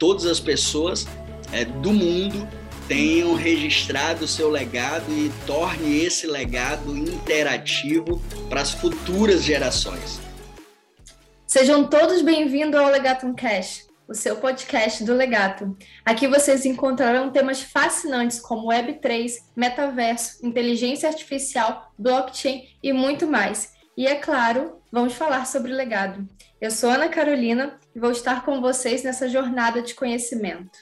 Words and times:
todas 0.00 0.24
as 0.24 0.40
pessoas 0.40 1.06
é, 1.52 1.64
do 1.64 1.92
mundo 1.92 2.48
tenham 2.88 3.34
registrado 3.34 4.24
o 4.24 4.28
seu 4.28 4.50
legado 4.50 5.12
e 5.12 5.30
torne 5.46 6.02
esse 6.02 6.26
legado 6.26 6.96
interativo 6.96 8.20
para 8.48 8.62
as 8.62 8.72
futuras 8.72 9.44
gerações. 9.44 10.18
Sejam 11.46 11.86
todos 11.86 12.22
bem-vindos 12.22 12.80
ao 12.80 12.90
Legatum 12.90 13.34
Cash, 13.34 13.86
o 14.08 14.14
seu 14.14 14.36
podcast 14.36 15.04
do 15.04 15.14
Legato. 15.14 15.76
Aqui 16.04 16.26
vocês 16.26 16.64
encontrarão 16.64 17.30
temas 17.30 17.60
fascinantes 17.60 18.40
como 18.40 18.70
Web3, 18.70 19.32
metaverso, 19.54 20.44
inteligência 20.44 21.10
artificial, 21.10 21.92
blockchain 21.98 22.64
e 22.82 22.92
muito 22.92 23.26
mais. 23.26 23.72
E 24.00 24.06
é 24.06 24.14
claro, 24.14 24.80
vamos 24.90 25.12
falar 25.12 25.46
sobre 25.46 25.74
legado. 25.74 26.26
Eu 26.58 26.70
sou 26.70 26.88
Ana 26.88 27.10
Carolina 27.10 27.78
e 27.94 28.00
vou 28.00 28.10
estar 28.10 28.46
com 28.46 28.58
vocês 28.58 29.02
nessa 29.02 29.28
jornada 29.28 29.82
de 29.82 29.92
conhecimento. 29.92 30.78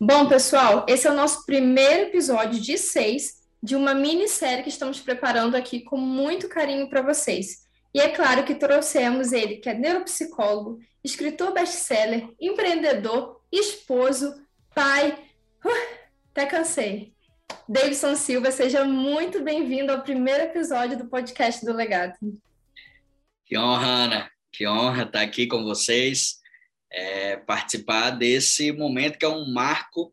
Bom, 0.00 0.26
pessoal, 0.26 0.84
esse 0.88 1.06
é 1.06 1.10
o 1.12 1.14
nosso 1.14 1.46
primeiro 1.46 2.08
episódio 2.08 2.60
de 2.60 2.76
seis 2.76 3.40
de 3.62 3.76
uma 3.76 3.94
minissérie 3.94 4.64
que 4.64 4.70
estamos 4.70 4.98
preparando 4.98 5.54
aqui 5.54 5.82
com 5.82 5.96
muito 5.96 6.48
carinho 6.48 6.90
para 6.90 7.00
vocês. 7.00 7.64
E 7.94 8.00
é 8.00 8.08
claro 8.08 8.42
que 8.42 8.56
trouxemos 8.56 9.32
ele, 9.32 9.58
que 9.58 9.68
é 9.68 9.74
neuropsicólogo, 9.74 10.80
escritor 11.04 11.52
best-seller, 11.52 12.28
empreendedor, 12.40 13.40
esposo, 13.52 14.34
pai. 14.74 15.16
Uh, 15.64 15.96
até 16.32 16.46
cansei. 16.46 17.14
Davidson 17.68 18.16
Silva, 18.16 18.50
seja 18.50 18.84
muito 18.84 19.42
bem-vindo 19.42 19.92
ao 19.92 20.02
primeiro 20.02 20.44
episódio 20.44 20.98
do 20.98 21.06
podcast 21.06 21.64
do 21.64 21.72
Legado. 21.72 22.14
Que 23.46 23.56
honra, 23.56 23.86
Ana. 23.86 24.30
Que 24.52 24.66
honra 24.66 25.04
estar 25.04 25.20
aqui 25.20 25.46
com 25.46 25.62
vocês, 25.62 26.40
é, 26.90 27.36
participar 27.36 28.10
desse 28.10 28.72
momento 28.72 29.18
que 29.18 29.24
é 29.24 29.28
um 29.28 29.50
marco 29.50 30.12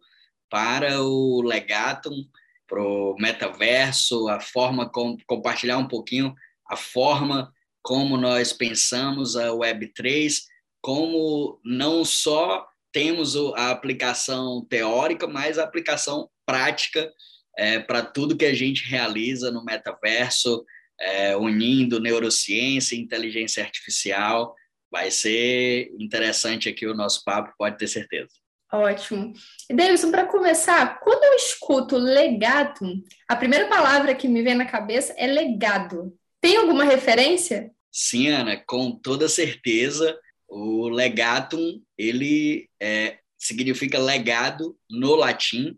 para 0.50 1.02
o 1.02 1.42
Legatum, 1.42 2.26
para 2.68 2.82
o 2.82 3.16
metaverso, 3.20 4.30
a 4.30 4.40
forma 4.40 4.88
como 4.88 5.18
compartilhar 5.26 5.78
um 5.78 5.88
pouquinho 5.88 6.36
a 6.70 6.76
forma 6.76 7.52
como 7.82 8.16
nós 8.16 8.54
pensamos 8.54 9.36
a 9.36 9.48
Web3, 9.48 10.44
como 10.82 11.60
não 11.66 12.06
só 12.06 12.68
temos 12.92 13.36
a 13.56 13.72
aplicação 13.72 14.64
teórica, 14.70 15.28
mas 15.28 15.58
a 15.58 15.64
aplicação 15.64 16.30
prática 16.46 17.12
é, 17.60 17.78
para 17.78 18.02
tudo 18.02 18.38
que 18.38 18.46
a 18.46 18.54
gente 18.54 18.90
realiza 18.90 19.52
no 19.52 19.66
metaverso, 19.66 20.66
é, 20.98 21.36
unindo 21.36 22.00
neurociência 22.00 22.96
e 22.96 23.00
inteligência 23.00 23.62
artificial. 23.62 24.56
Vai 24.90 25.12
ser 25.12 25.92
interessante 26.00 26.70
aqui 26.70 26.88
o 26.88 26.96
nosso 26.96 27.22
papo, 27.26 27.54
pode 27.58 27.78
ter 27.78 27.88
certeza. 27.88 28.30
Ótimo. 28.72 29.34
E 29.70 29.74
Davidson, 29.74 30.10
para 30.10 30.26
começar, 30.26 31.02
quando 31.02 31.22
eu 31.26 31.34
escuto 31.34 31.98
legado, 31.98 33.04
a 33.28 33.36
primeira 33.36 33.68
palavra 33.68 34.16
que 34.16 34.30
me 34.30 34.42
vem 34.42 34.56
na 34.56 34.66
cabeça 34.66 35.14
é 35.18 35.28
legado. 35.28 36.18
Tem 36.40 36.56
alguma 36.56 36.86
referência? 36.86 37.72
Sim, 37.92 38.30
Ana, 38.30 38.56
com 38.56 38.92
toda 38.92 39.28
certeza. 39.28 40.18
O 40.48 40.88
legatum, 40.88 41.82
ele 41.98 42.70
é, 42.80 43.18
significa 43.38 44.00
legado 44.00 44.78
no 44.90 45.16
latim, 45.16 45.76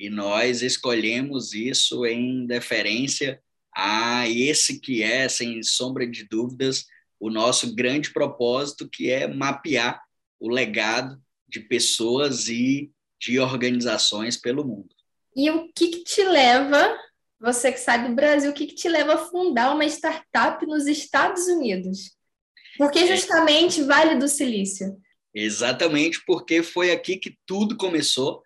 e 0.00 0.08
nós 0.08 0.62
escolhemos 0.62 1.52
isso 1.52 2.06
em 2.06 2.46
deferência 2.46 3.38
a 3.76 4.26
esse 4.26 4.80
que 4.80 5.02
é, 5.02 5.28
sem 5.28 5.62
sombra 5.62 6.06
de 6.06 6.26
dúvidas, 6.26 6.86
o 7.20 7.28
nosso 7.28 7.74
grande 7.74 8.10
propósito, 8.10 8.88
que 8.88 9.10
é 9.10 9.28
mapear 9.28 10.02
o 10.40 10.48
legado 10.48 11.20
de 11.46 11.60
pessoas 11.60 12.48
e 12.48 12.90
de 13.20 13.38
organizações 13.38 14.38
pelo 14.38 14.64
mundo. 14.64 14.88
E 15.36 15.50
o 15.50 15.70
que, 15.70 15.88
que 15.88 16.02
te 16.02 16.24
leva, 16.24 16.98
você 17.38 17.70
que 17.70 17.78
sai 17.78 18.08
do 18.08 18.14
Brasil, 18.14 18.50
o 18.50 18.54
que, 18.54 18.68
que 18.68 18.74
te 18.74 18.88
leva 18.88 19.14
a 19.14 19.18
fundar 19.18 19.74
uma 19.74 19.84
startup 19.84 20.64
nos 20.64 20.86
Estados 20.86 21.46
Unidos? 21.46 22.16
Por 22.78 22.90
que 22.90 23.00
é. 23.00 23.06
justamente 23.06 23.82
Vale 23.82 24.14
do 24.14 24.28
Silício? 24.28 24.96
Exatamente 25.34 26.24
porque 26.26 26.62
foi 26.62 26.90
aqui 26.90 27.18
que 27.18 27.36
tudo 27.44 27.76
começou 27.76 28.42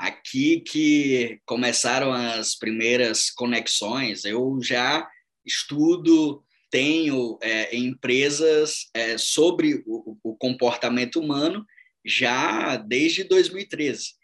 aqui 0.00 0.60
que 0.60 1.38
começaram 1.44 2.10
as 2.10 2.54
primeiras 2.54 3.30
conexões. 3.30 4.24
Eu 4.24 4.58
já 4.62 5.06
estudo, 5.44 6.42
tenho 6.70 7.38
é, 7.42 7.76
empresas 7.76 8.88
é, 8.94 9.18
sobre 9.18 9.82
o, 9.86 10.16
o, 10.22 10.34
comportamento 10.36 11.20
humano 11.20 11.66
já 12.04 12.76
desde 12.76 13.24
2013. 13.24 14.14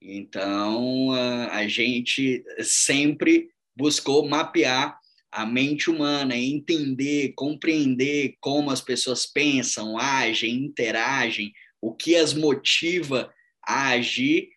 Então, 0.00 1.12
a, 1.12 1.56
a 1.58 1.68
gente 1.68 2.42
sempre 2.62 3.50
buscou 3.76 4.26
mapear 4.26 4.98
a 5.30 5.44
mente 5.44 5.90
humana, 5.90 6.34
entender, 6.34 7.34
compreender 7.36 8.36
como 8.40 8.70
as 8.70 8.80
pessoas 8.80 9.26
pensam, 9.26 9.98
agem, 9.98 10.64
interagem, 10.64 11.52
o 11.78 11.92
que 11.94 12.16
as 12.16 12.32
motiva 12.32 13.30
a 13.62 13.88
agir 13.90 14.55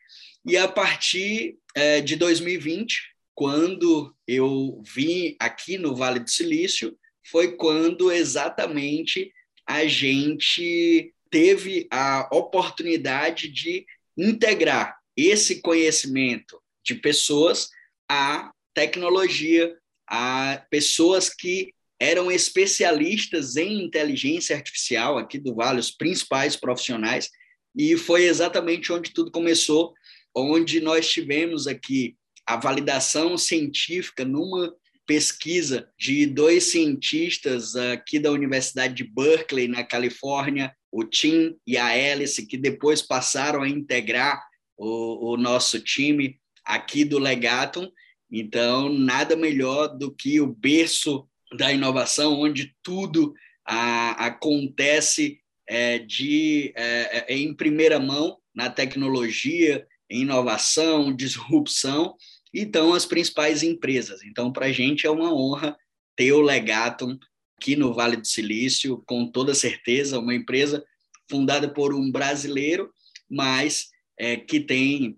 e 0.50 0.58
a 0.58 0.68
partir 0.68 1.60
é, 1.76 2.02
de 2.02 2.16
2020, 2.16 3.14
quando 3.36 4.16
eu 4.28 4.82
vim 4.84 5.36
aqui 5.40 5.78
no 5.78 5.96
Vale 5.96 6.20
do 6.20 6.30
Silício, 6.30 6.98
foi 7.30 7.56
quando 7.56 8.12
exatamente 8.12 9.32
a 9.64 9.86
gente 9.86 11.14
teve 11.30 11.88
a 11.92 12.28
oportunidade 12.32 13.48
de 13.48 13.86
integrar 14.18 14.98
esse 15.16 15.62
conhecimento 15.62 16.60
de 16.84 16.96
pessoas 16.96 17.70
à 18.10 18.52
tecnologia, 18.74 19.78
a 20.08 20.66
pessoas 20.72 21.30
que 21.30 21.72
eram 22.00 22.32
especialistas 22.32 23.56
em 23.56 23.84
inteligência 23.84 24.56
artificial 24.56 25.20
aqui 25.20 25.38
do 25.38 25.54
Vale, 25.54 25.80
os 25.80 25.92
principais 25.92 26.56
profissionais, 26.56 27.30
e 27.76 27.96
foi 27.96 28.24
exatamente 28.24 28.92
onde 28.92 29.14
tudo 29.14 29.30
começou 29.30 29.94
onde 30.36 30.80
nós 30.80 31.10
tivemos 31.10 31.68
aqui 31.68 32.16
a 32.46 32.58
validação 32.58 33.38
científica 33.38 34.26
numa 34.26 34.74
pesquisa 35.06 35.90
de 35.98 36.26
dois 36.26 36.66
cientistas 36.66 37.76
aqui 37.76 38.20
da 38.20 38.32
Universidade 38.32 38.94
de 38.94 39.04
Berkeley, 39.04 39.68
na 39.68 39.84
Califórnia, 39.84 40.72
o 40.92 41.04
Tim 41.04 41.56
e 41.66 41.78
a 41.78 41.88
Alice, 41.88 42.46
que 42.46 42.58
depois 42.58 43.02
passaram 43.02 43.64
a 43.64 43.70
integrar 43.70 44.40
o, 44.78 45.34
o 45.34 45.38
nosso 45.38 45.80
time 45.80 46.40
aqui 46.64 47.04
do 47.04 47.18
Legatum. 47.18 47.92
Então, 48.32 48.90
nada 48.90 49.36
melhor 49.36 49.88
do 49.88 50.12
que 50.14 50.40
o 50.40 50.48
berço 50.48 51.28
da 51.58 51.74
inovação, 51.74 52.40
onde 52.40 52.76
tudo 52.84 53.34
a, 53.66 54.28
acontece 54.28 55.40
é, 55.68 56.00
de, 56.00 56.72
é, 56.76 57.34
é 57.34 57.38
em 57.38 57.54
primeira 57.54 58.00
mão 58.00 58.38
na 58.54 58.70
tecnologia, 58.70 59.88
inovação, 60.10 61.14
disrupção, 61.16 62.16
e 62.54 62.62
estão 62.62 62.94
as 62.94 63.06
principais 63.06 63.62
empresas. 63.62 64.24
Então, 64.24 64.52
para 64.52 64.68
a 64.68 64.72
gente 64.72 65.06
é 65.06 65.10
uma 65.10 65.34
honra 65.34 65.78
ter 66.16 66.32
o 66.34 66.42
Legatum 66.42 67.18
aqui 67.58 67.76
no 67.76 67.94
Vale 67.94 68.18
do 68.18 68.26
Silício, 68.26 69.04
com 69.06 69.30
toda 69.30 69.54
certeza, 69.54 70.20
uma 70.20 70.34
empresa 70.34 70.84
fundada 71.30 71.72
por 71.72 71.94
um 71.94 72.12
brasileiro, 72.12 72.92
mas 73.30 73.90
é, 74.18 74.36
que 74.36 74.60
tem 74.60 75.18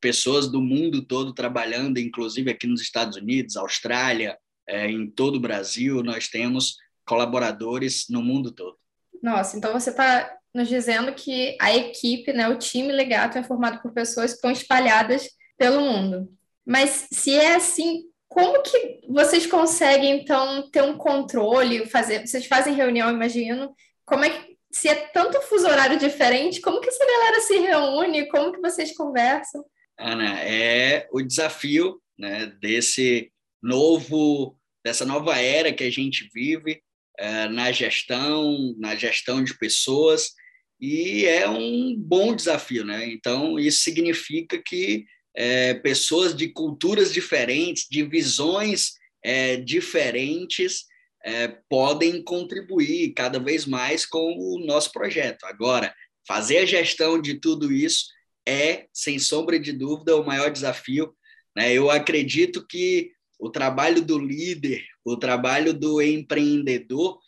pessoas 0.00 0.48
do 0.48 0.60
mundo 0.60 1.04
todo 1.04 1.34
trabalhando, 1.34 1.98
inclusive 1.98 2.50
aqui 2.50 2.66
nos 2.66 2.80
Estados 2.80 3.16
Unidos, 3.16 3.56
Austrália, 3.56 4.38
é, 4.66 4.90
em 4.90 5.08
todo 5.10 5.36
o 5.36 5.40
Brasil, 5.40 6.02
nós 6.02 6.28
temos 6.28 6.76
colaboradores 7.04 8.06
no 8.08 8.22
mundo 8.22 8.50
todo. 8.50 8.76
Nossa, 9.22 9.56
então 9.56 9.72
você 9.72 9.90
está 9.90 10.36
nos 10.54 10.68
dizendo 10.68 11.12
que 11.14 11.56
a 11.60 11.74
equipe, 11.74 12.32
né, 12.32 12.48
o 12.48 12.58
time 12.58 12.92
Legato 12.92 13.36
é 13.36 13.42
formado 13.42 13.82
por 13.82 13.92
pessoas 13.92 14.30
que 14.30 14.36
estão 14.36 14.50
espalhadas 14.50 15.28
pelo 15.58 15.80
mundo. 15.80 16.32
Mas 16.64 17.08
se 17.12 17.34
é 17.34 17.56
assim, 17.56 18.04
como 18.28 18.62
que 18.62 19.00
vocês 19.08 19.46
conseguem 19.46 20.20
então 20.20 20.70
ter 20.70 20.82
um 20.82 20.96
controle, 20.96 21.86
fazer, 21.86 22.26
vocês 22.26 22.46
fazem 22.46 22.74
reunião, 22.74 23.10
imagino, 23.10 23.74
como 24.04 24.24
é 24.24 24.30
que 24.30 24.54
se 24.72 24.88
é 24.88 24.94
tanto 24.94 25.40
fuso 25.42 25.66
horário 25.66 25.98
diferente, 25.98 26.60
como 26.60 26.80
que 26.80 26.88
essa 26.88 27.04
galera 27.04 27.40
se 27.40 27.58
reúne, 27.58 28.28
como 28.28 28.52
que 28.52 28.60
vocês 28.60 28.96
conversam? 28.96 29.64
Ana, 29.98 30.40
é 30.40 31.06
o 31.12 31.22
desafio, 31.22 32.00
né, 32.18 32.46
desse 32.60 33.30
novo 33.62 34.58
dessa 34.84 35.06
nova 35.06 35.38
era 35.38 35.72
que 35.72 35.82
a 35.82 35.90
gente 35.90 36.28
vive 36.32 36.82
é, 37.18 37.48
na 37.48 37.72
gestão, 37.72 38.74
na 38.78 38.94
gestão 38.94 39.42
de 39.42 39.56
pessoas, 39.56 40.32
e 40.80 41.24
é 41.26 41.48
um 41.48 41.94
bom 41.96 42.34
desafio, 42.34 42.84
né? 42.84 43.06
Então, 43.06 43.58
isso 43.58 43.80
significa 43.80 44.60
que 44.62 45.04
é, 45.34 45.74
pessoas 45.74 46.34
de 46.34 46.48
culturas 46.48 47.12
diferentes, 47.12 47.86
de 47.90 48.02
visões 48.02 48.92
é, 49.22 49.56
diferentes, 49.56 50.84
é, 51.24 51.48
podem 51.68 52.22
contribuir 52.22 53.14
cada 53.14 53.38
vez 53.38 53.64
mais 53.64 54.04
com 54.04 54.36
o 54.36 54.64
nosso 54.64 54.92
projeto. 54.92 55.44
Agora, 55.44 55.94
fazer 56.26 56.58
a 56.58 56.66
gestão 56.66 57.20
de 57.20 57.40
tudo 57.40 57.72
isso 57.72 58.06
é, 58.46 58.86
sem 58.92 59.18
sombra 59.18 59.58
de 59.58 59.72
dúvida, 59.72 60.16
o 60.16 60.26
maior 60.26 60.50
desafio. 60.50 61.14
Né? 61.56 61.72
Eu 61.72 61.90
acredito 61.90 62.66
que 62.66 63.10
o 63.38 63.50
trabalho 63.50 64.02
do 64.02 64.18
líder, 64.18 64.84
o 65.04 65.16
trabalho 65.16 65.72
do 65.72 66.00
empreendedor, 66.00 67.18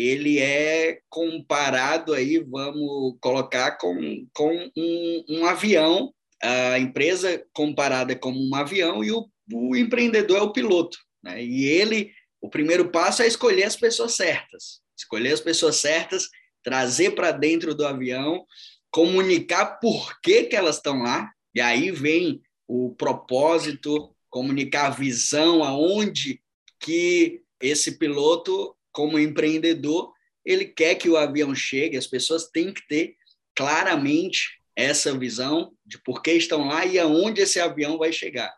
ele 0.00 0.38
é 0.38 1.00
comparado 1.08 2.14
aí, 2.14 2.38
vamos 2.38 3.16
colocar 3.20 3.72
com, 3.72 4.26
com 4.32 4.70
um, 4.76 5.24
um 5.28 5.46
avião, 5.46 6.12
a 6.42 6.78
empresa 6.78 7.44
comparada 7.52 8.14
como 8.14 8.38
um 8.38 8.54
avião 8.54 9.02
e 9.02 9.10
o, 9.10 9.28
o 9.52 9.76
empreendedor 9.76 10.38
é 10.38 10.42
o 10.42 10.52
piloto. 10.52 10.98
Né? 11.22 11.42
E 11.42 11.66
ele, 11.66 12.12
o 12.40 12.48
primeiro 12.48 12.90
passo 12.90 13.22
é 13.22 13.26
escolher 13.26 13.64
as 13.64 13.76
pessoas 13.76 14.14
certas, 14.14 14.80
escolher 14.96 15.32
as 15.32 15.40
pessoas 15.40 15.76
certas, 15.76 16.28
trazer 16.62 17.12
para 17.12 17.32
dentro 17.32 17.74
do 17.74 17.86
avião, 17.86 18.44
comunicar 18.90 19.78
por 19.80 20.20
que, 20.20 20.44
que 20.44 20.56
elas 20.56 20.76
estão 20.76 21.02
lá, 21.02 21.30
e 21.54 21.60
aí 21.60 21.90
vem 21.90 22.40
o 22.66 22.94
propósito, 22.94 24.14
comunicar 24.30 24.86
a 24.86 24.90
visão, 24.90 25.64
aonde 25.64 26.40
que 26.78 27.42
esse 27.60 27.98
piloto, 27.98 28.76
como 28.98 29.16
empreendedor, 29.16 30.12
ele 30.44 30.64
quer 30.64 30.96
que 30.96 31.08
o 31.08 31.16
avião 31.16 31.54
chegue, 31.54 31.96
as 31.96 32.08
pessoas 32.08 32.48
têm 32.48 32.74
que 32.74 32.84
ter 32.88 33.14
claramente 33.54 34.58
essa 34.74 35.16
visão 35.16 35.72
de 35.86 36.02
por 36.02 36.20
que 36.20 36.32
estão 36.32 36.66
lá 36.66 36.84
e 36.84 36.98
aonde 36.98 37.40
esse 37.40 37.60
avião 37.60 37.96
vai 37.96 38.12
chegar. 38.12 38.52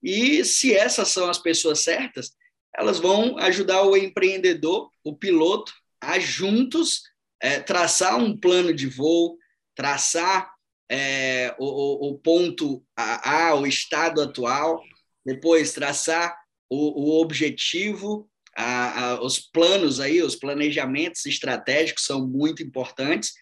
E 0.00 0.44
se 0.44 0.72
essas 0.72 1.08
são 1.08 1.28
as 1.28 1.38
pessoas 1.38 1.80
certas, 1.80 2.30
elas 2.72 3.00
vão 3.00 3.36
ajudar 3.38 3.82
o 3.82 3.96
empreendedor, 3.96 4.88
o 5.02 5.16
piloto, 5.16 5.72
a 6.00 6.20
juntos 6.20 7.02
é, 7.42 7.58
traçar 7.58 8.16
um 8.16 8.38
plano 8.38 8.72
de 8.72 8.86
voo, 8.86 9.36
traçar 9.74 10.52
é, 10.88 11.52
o, 11.58 12.10
o, 12.10 12.18
ponto 12.18 12.80
A, 12.96 13.56
o 13.56 13.66
estado 13.66 14.22
atual, 14.22 14.80
depois 15.26 15.72
traçar 15.72 16.38
o, 16.68 17.16
o 17.16 17.20
objetivo, 17.20 18.30
a, 18.60 19.04
a, 19.04 19.22
os 19.22 19.38
planos 19.38 20.00
aí, 20.00 20.22
os 20.22 20.36
planejamentos 20.36 21.24
estratégicos 21.24 22.04
são 22.04 22.26
muito 22.26 22.62
importantes 22.62 23.32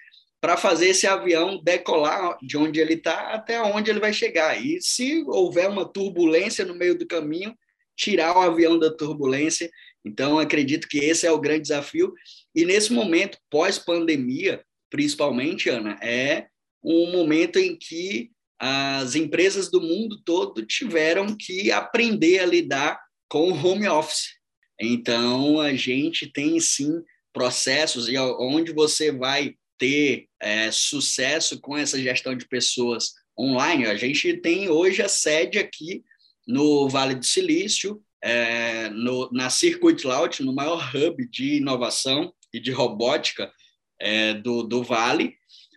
para 0.41 0.57
fazer 0.57 0.91
esse 0.91 1.07
avião 1.07 1.61
decolar 1.63 2.39
de 2.41 2.57
onde 2.57 2.79
ele 2.79 2.95
está 2.95 3.33
até 3.33 3.61
onde 3.61 3.91
ele 3.91 3.99
vai 3.99 4.13
chegar. 4.13 4.65
E 4.65 4.81
se 4.81 5.25
houver 5.27 5.69
uma 5.69 5.85
turbulência 5.85 6.65
no 6.65 6.77
meio 6.77 6.97
do 6.97 7.07
caminho, 7.07 7.57
tirar 7.97 8.37
o 8.37 8.41
avião 8.41 8.79
da 8.79 8.95
turbulência. 8.95 9.69
Então, 10.05 10.39
acredito 10.39 10.87
que 10.87 10.99
esse 10.99 11.27
é 11.27 11.33
o 11.33 11.41
grande 11.41 11.63
desafio. 11.63 12.15
E 12.55 12.65
nesse 12.65 12.93
momento, 12.93 13.39
pós-pandemia, 13.51 14.65
principalmente, 14.89 15.69
Ana, 15.69 15.99
é 16.01 16.47
um 16.83 17.11
momento 17.11 17.59
em 17.59 17.77
que 17.77 18.31
as 18.61 19.17
empresas 19.17 19.69
do 19.69 19.81
mundo 19.81 20.21
todo 20.25 20.65
tiveram 20.65 21.37
que 21.37 21.73
aprender 21.73 22.39
a 22.39 22.47
lidar 22.47 23.01
com 23.29 23.51
o 23.51 23.67
home 23.67 23.89
office. 23.89 24.38
Então, 24.81 25.61
a 25.61 25.75
gente 25.75 26.27
tem 26.27 26.59
sim 26.61 27.03
processos 27.33 28.09
e 28.09 28.17
onde 28.19 28.73
você 28.73 29.13
vai 29.13 29.55
ter 29.79 30.27
é, 30.41 30.71
sucesso 30.71 31.61
com 31.61 31.77
essa 31.77 32.01
gestão 32.01 32.35
de 32.35 32.47
pessoas 32.47 33.13
online. 33.39 33.87
A 33.87 33.97
gente 33.97 34.37
tem 34.39 34.69
hoje 34.69 35.03
a 35.03 35.09
sede 35.09 35.59
aqui 35.59 36.03
no 36.47 36.89
Vale 36.89 37.15
do 37.15 37.25
Silício, 37.25 38.03
é, 38.23 38.89
no, 38.91 39.31
na 39.33 39.51
Circuit 39.51 40.03
Cloud, 40.03 40.43
no 40.43 40.53
maior 40.53 40.91
hub 40.95 41.29
de 41.29 41.57
inovação 41.57 42.33
e 42.53 42.59
de 42.59 42.73
robótica 42.73 43.53
é, 44.01 44.35
do, 44.35 44.63
do 44.63 44.83
Vale, 44.83 45.35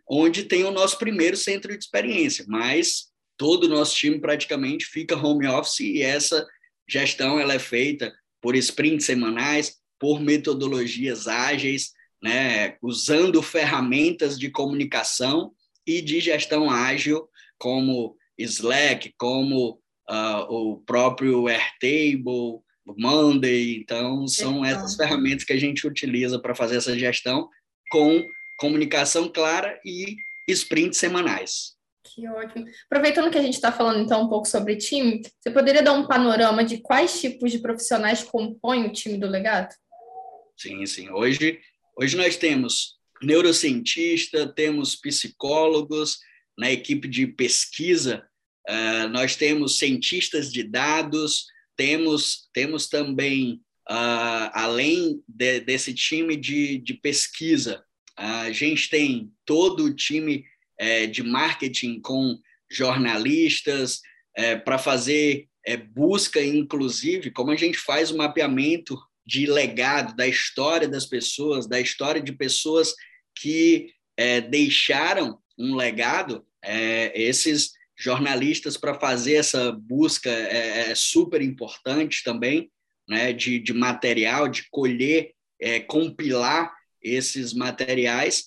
onde 0.09 0.43
tem 0.43 0.63
o 0.63 0.71
nosso 0.71 0.97
primeiro 0.97 1.37
centro 1.37 1.71
de 1.71 1.83
experiência, 1.83 2.45
mas 2.47 3.11
todo 3.37 3.65
o 3.65 3.69
nosso 3.69 3.95
time 3.95 4.19
praticamente 4.19 4.85
fica 4.85 5.15
home 5.15 5.47
office 5.47 5.79
e 5.79 6.01
essa 6.01 6.45
gestão 6.87 7.39
ela 7.39 7.53
é 7.53 7.59
feita 7.59 8.13
por 8.41 8.55
sprints 8.55 9.05
semanais, 9.05 9.77
por 9.99 10.19
metodologias 10.19 11.27
ágeis, 11.27 11.91
né, 12.21 12.75
usando 12.81 13.41
ferramentas 13.41 14.37
de 14.37 14.49
comunicação 14.49 15.51
e 15.85 16.01
de 16.01 16.19
gestão 16.19 16.69
ágil, 16.69 17.27
como 17.57 18.15
Slack, 18.37 19.13
como 19.17 19.79
uh, 20.09 20.43
o 20.49 20.77
próprio 20.85 21.47
Airtable, 21.47 22.59
Monday. 22.97 23.77
Então, 23.77 24.27
são 24.27 24.65
essas 24.65 24.95
ferramentas 24.95 25.43
que 25.43 25.53
a 25.53 25.59
gente 25.59 25.87
utiliza 25.87 26.39
para 26.39 26.55
fazer 26.55 26.77
essa 26.77 26.97
gestão 26.97 27.49
com 27.91 28.23
comunicação 28.57 29.27
clara 29.27 29.79
e 29.85 30.15
sprints 30.47 30.97
semanais. 30.97 31.75
Que 32.13 32.27
ótimo. 32.27 32.65
Aproveitando 32.85 33.31
que 33.31 33.37
a 33.37 33.41
gente 33.41 33.53
está 33.53 33.71
falando 33.71 34.01
então 34.01 34.23
um 34.23 34.27
pouco 34.27 34.47
sobre 34.47 34.75
time, 34.75 35.21
você 35.39 35.49
poderia 35.49 35.81
dar 35.81 35.93
um 35.93 36.07
panorama 36.07 36.63
de 36.63 36.79
quais 36.79 37.21
tipos 37.21 37.51
de 37.51 37.59
profissionais 37.59 38.21
compõem 38.21 38.85
o 38.85 38.91
time 38.91 39.17
do 39.17 39.27
legado? 39.27 39.73
Sim, 40.57 40.85
sim. 40.85 41.09
Hoje, 41.09 41.59
hoje 41.97 42.17
nós 42.17 42.35
temos 42.35 42.97
neurocientista, 43.21 44.45
temos 44.47 44.95
psicólogos, 44.95 46.19
na 46.57 46.69
equipe 46.71 47.07
de 47.07 47.27
pesquisa, 47.27 48.27
uh, 48.69 49.07
nós 49.09 49.35
temos 49.35 49.79
cientistas 49.79 50.51
de 50.51 50.63
dados, 50.63 51.45
temos, 51.77 52.49
temos 52.53 52.87
também, 52.87 53.61
uh, 53.89 54.51
além 54.53 55.23
de, 55.27 55.61
desse 55.61 55.93
time 55.93 56.35
de, 56.35 56.77
de 56.77 56.93
pesquisa, 56.95 57.83
a 58.17 58.51
gente 58.51 58.89
tem 58.89 59.31
todo 59.45 59.85
o 59.85 59.95
time 59.95 60.43
é, 60.81 61.05
de 61.05 61.21
marketing 61.21 62.01
com 62.01 62.39
jornalistas 62.69 64.01
é, 64.35 64.55
para 64.55 64.79
fazer 64.79 65.47
é, 65.63 65.77
busca, 65.77 66.43
inclusive, 66.43 67.29
como 67.29 67.51
a 67.51 67.55
gente 67.55 67.77
faz 67.77 68.09
o 68.09 68.17
mapeamento 68.17 68.99
de 69.23 69.45
legado, 69.45 70.15
da 70.15 70.27
história 70.27 70.87
das 70.87 71.05
pessoas, 71.05 71.67
da 71.67 71.79
história 71.79 72.19
de 72.19 72.31
pessoas 72.31 72.95
que 73.35 73.93
é, 74.17 74.41
deixaram 74.41 75.37
um 75.55 75.75
legado, 75.75 76.43
é, 76.63 77.11
esses 77.15 77.73
jornalistas 77.95 78.75
para 78.75 78.99
fazer 78.99 79.35
essa 79.35 79.71
busca 79.71 80.31
é, 80.31 80.89
é, 80.89 80.95
super 80.95 81.43
importante 81.43 82.23
também, 82.23 82.71
né, 83.07 83.31
de, 83.31 83.59
de 83.59 83.71
material, 83.71 84.47
de 84.47 84.67
colher, 84.71 85.31
compilar 85.87 86.73
esses 87.03 87.53
materiais. 87.53 88.45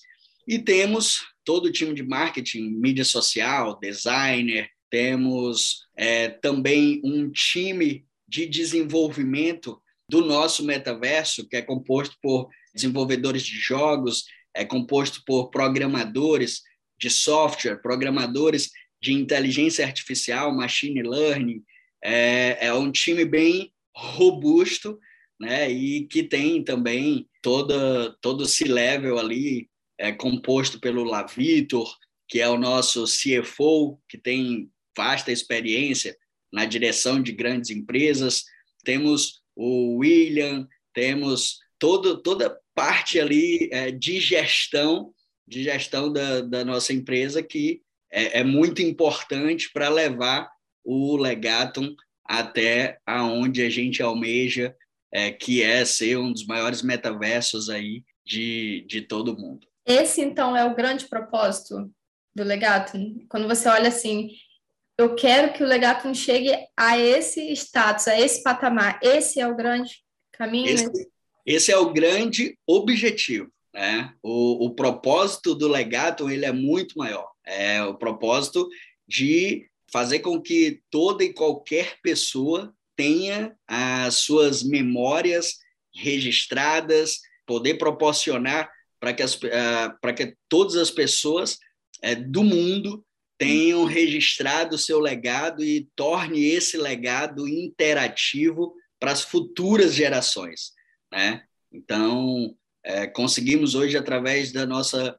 E 0.49 0.59
temos 0.59 1.34
todo 1.45 1.67
o 1.67 1.73
time 1.73 1.95
de 1.95 2.03
marketing, 2.03 2.71
mídia 2.71 3.05
social, 3.05 3.79
designer, 3.79 4.69
temos 4.91 5.87
é, 5.97 6.29
também 6.29 7.01
um 7.05 7.31
time 7.31 8.07
de 8.29 8.47
desenvolvimento 8.47 9.81
do 10.09 10.25
nosso 10.25 10.65
metaverso, 10.65 11.49
que 11.49 11.57
é 11.57 11.63
composto 11.63 12.17
por 12.23 12.49
desenvolvedores 12.75 13.43
de 13.43 13.57
jogos, 13.57 14.25
é 14.55 14.65
composto 14.65 15.23
por 15.27 15.51
programadores 15.51 16.63
de 16.99 17.11
software, 17.11 17.81
programadores 17.83 18.71
de 19.01 19.13
inteligência 19.13 19.85
artificial, 19.85 20.55
machine 20.55 21.03
learning. 21.03 21.63
É, 22.03 22.67
é 22.67 22.75
um 22.75 22.91
time 22.91 23.25
bem 23.25 23.73
robusto 23.95 24.99
né? 25.39 25.71
E 25.71 26.07
que 26.07 26.23
tem 26.23 26.63
também 26.63 27.29
toda 27.43 28.17
todo 28.21 28.43
o 28.43 28.47
C-level 28.47 29.19
ali 29.19 29.69
é 29.99 30.13
composto 30.13 30.81
pelo 30.81 31.05
Lavitor, 31.05 31.97
que 32.29 32.41
é 32.41 32.49
o 32.49 32.59
nosso 32.59 33.05
CFO, 33.05 33.99
que 34.09 34.19
tem 34.19 34.71
vasta 34.97 35.33
experiência 35.33 36.17
na 36.53 36.65
direção 36.65 37.23
de 37.23 37.33
grandes 37.33 37.71
empresas. 37.71 38.45
Temos 38.85 39.43
o 39.55 39.99
William, 39.99 40.69
temos 40.93 41.59
todo, 41.79 42.23
toda 42.23 42.59
parte 42.75 43.21
ali 43.21 43.69
é, 43.73 43.91
de 43.91 44.21
gestão, 44.21 45.13
de 45.47 45.63
gestão 45.63 46.13
da, 46.13 46.41
da 46.41 46.65
nossa 46.65 46.93
empresa 46.93 47.43
que 47.43 47.83
é, 48.11 48.41
é 48.41 48.45
muito 48.45 48.81
importante 48.81 49.71
para 49.73 49.89
levar 49.89 50.51
o 50.85 51.17
Legatum 51.17 51.95
até 52.25 52.99
aonde 53.05 53.63
a 53.63 53.69
gente 53.69 54.03
almeja 54.03 54.75
é, 55.13 55.31
que 55.31 55.63
é 55.63 55.85
ser 55.85 56.19
um 56.19 56.33
dos 56.33 56.47
maiores 56.47 56.83
metaversos 56.83 57.69
aí 57.69 58.03
de, 58.25 58.85
de 58.89 59.03
todo 59.03 59.37
mundo. 59.37 59.67
Esse, 59.87 60.21
então, 60.21 60.57
é 60.57 60.65
o 60.65 60.75
grande 60.75 61.07
propósito 61.07 61.91
do 62.35 62.43
Legatum? 62.43 63.25
Quando 63.29 63.47
você 63.47 63.69
olha 63.69 63.89
assim, 63.89 64.31
eu 64.97 65.15
quero 65.15 65.53
que 65.53 65.63
o 65.63 65.67
Legatum 65.67 66.15
chegue 66.15 66.53
a 66.77 66.99
esse 66.99 67.53
status, 67.53 68.09
a 68.09 68.19
esse 68.19 68.43
patamar. 68.43 68.99
Esse 69.03 69.41
é 69.41 69.47
o 69.47 69.57
grande 69.57 70.03
caminho? 70.33 70.69
Esse, 70.69 71.09
esse 71.45 71.73
é 71.73 71.77
o 71.77 71.93
grande 71.93 72.59
objetivo. 72.67 73.51
Né? 73.73 74.13
O, 74.23 74.67
o 74.67 74.75
propósito 74.75 75.55
do 75.55 75.69
Legatum 75.69 76.31
ele 76.31 76.47
é 76.47 76.53
muito 76.53 76.97
maior. 76.97 77.31
É 77.45 77.83
o 77.83 77.95
propósito 77.95 78.69
de 79.07 79.69
fazer 79.93 80.21
com 80.21 80.41
que 80.41 80.81
toda 80.91 81.23
e 81.23 81.33
qualquer 81.33 81.99
pessoa 82.03 82.75
tenha 82.97 83.55
as 83.67 84.17
suas 84.17 84.63
memórias 84.63 85.59
registradas, 85.95 87.21
poder 87.47 87.75
proporcionar 87.75 88.71
para 89.01 89.13
que, 89.13 89.23
uh, 89.23 90.15
que 90.17 90.35
todas 90.49 90.77
as 90.77 90.91
pessoas 90.91 91.59
uh, 92.05 92.31
do 92.31 92.43
mundo 92.43 93.05
tenham 93.37 93.85
registrado 93.85 94.77
o 94.77 94.79
seu 94.79 95.01
legado 95.01 95.63
e 95.63 95.89
torne 95.97 96.45
esse 96.45 96.77
legado 96.77 97.49
interativo 97.49 98.75
para 98.99 99.13
as 99.13 99.23
futuras 99.23 99.93
gerações. 99.93 100.73
Né? 101.13 101.43
Então, 101.73 102.57
é, 102.85 103.07
conseguimos 103.07 103.75
hoje, 103.75 103.97
através 103.97 104.53
da 104.53 104.65
nossa 104.67 105.19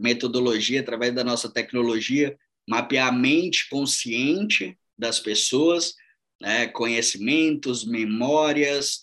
metodologia, 0.00 0.80
através 0.80 1.14
da 1.14 1.24
nossa 1.24 1.50
tecnologia, 1.50 2.36
mapear 2.68 3.08
a 3.08 3.12
mente 3.12 3.66
consciente 3.70 4.76
das 4.98 5.18
pessoas, 5.18 5.94
né? 6.38 6.66
conhecimentos, 6.66 7.86
memórias, 7.86 9.02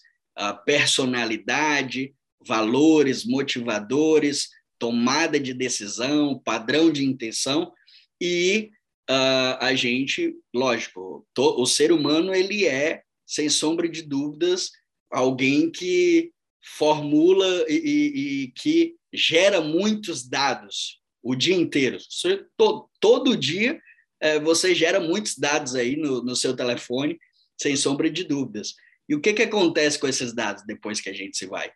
personalidade, 0.63 2.13
valores, 2.45 3.25
motivadores, 3.25 4.49
tomada 4.79 5.39
de 5.39 5.53
decisão, 5.53 6.39
padrão 6.39 6.91
de 6.91 7.05
intenção 7.05 7.71
e 8.19 8.71
uh, 9.09 9.57
a 9.59 9.73
gente, 9.75 10.35
lógico, 10.53 11.25
to, 11.33 11.61
o 11.61 11.65
ser 11.65 11.91
humano 11.91 12.33
ele 12.33 12.65
é 12.65 13.03
sem 13.25 13.49
sombra 13.49 13.87
de 13.87 14.01
dúvidas 14.01 14.71
alguém 15.11 15.69
que 15.69 16.31
formula 16.63 17.65
e, 17.67 17.73
e, 17.73 18.43
e 18.43 18.51
que 18.51 18.95
gera 19.13 19.61
muitos 19.61 20.27
dados 20.27 20.99
o 21.21 21.35
dia 21.35 21.55
inteiro. 21.55 21.97
Você, 21.99 22.45
todo, 22.57 22.89
todo 22.99 23.37
dia 23.37 23.79
é, 24.21 24.39
você 24.39 24.73
gera 24.73 24.99
muitos 24.99 25.37
dados 25.37 25.75
aí 25.75 25.95
no, 25.95 26.23
no 26.23 26.35
seu 26.35 26.55
telefone, 26.55 27.19
sem 27.59 27.75
sombra 27.75 28.09
de 28.09 28.23
dúvidas. 28.23 28.73
E 29.09 29.15
o 29.15 29.19
que, 29.19 29.33
que 29.33 29.41
acontece 29.41 29.99
com 29.99 30.07
esses 30.07 30.33
dados 30.33 30.63
depois 30.65 31.01
que 31.01 31.09
a 31.09 31.13
gente 31.13 31.37
se 31.37 31.45
vai? 31.45 31.71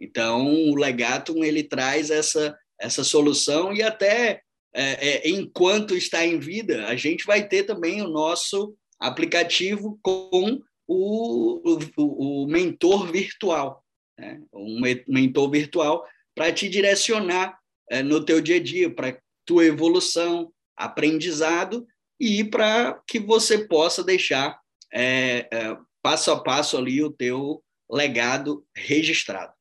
Então, 0.00 0.70
o 0.70 0.74
Legatum 0.74 1.44
ele 1.44 1.62
traz 1.62 2.10
essa, 2.10 2.56
essa 2.80 3.04
solução 3.04 3.72
e 3.72 3.82
até 3.82 4.40
é, 4.74 5.08
é, 5.08 5.28
enquanto 5.28 5.96
está 5.96 6.24
em 6.24 6.38
vida, 6.38 6.86
a 6.86 6.96
gente 6.96 7.26
vai 7.26 7.46
ter 7.46 7.64
também 7.64 8.00
o 8.00 8.08
nosso 8.08 8.74
aplicativo 8.98 9.98
com 10.02 10.60
o, 10.86 11.78
o, 11.96 12.42
o 12.42 12.46
mentor 12.46 13.10
virtual, 13.10 13.84
né? 14.18 14.40
um 14.52 14.80
mentor 15.08 15.50
virtual 15.50 16.04
para 16.34 16.52
te 16.52 16.68
direcionar 16.68 17.58
é, 17.90 18.02
no 18.02 18.24
teu 18.24 18.40
dia 18.40 18.56
a 18.56 18.62
dia, 18.62 18.88
para 18.88 19.18
tua 19.44 19.64
evolução, 19.64 20.52
aprendizado 20.76 21.86
e 22.18 22.44
para 22.44 23.00
que 23.06 23.18
você 23.18 23.66
possa 23.66 24.04
deixar 24.04 24.58
é, 24.92 25.48
é, 25.52 25.76
passo 26.02 26.30
a 26.30 26.42
passo 26.42 26.76
ali 26.76 27.02
o 27.02 27.10
teu 27.10 27.62
legado 27.90 28.64
registrado. 28.74 29.52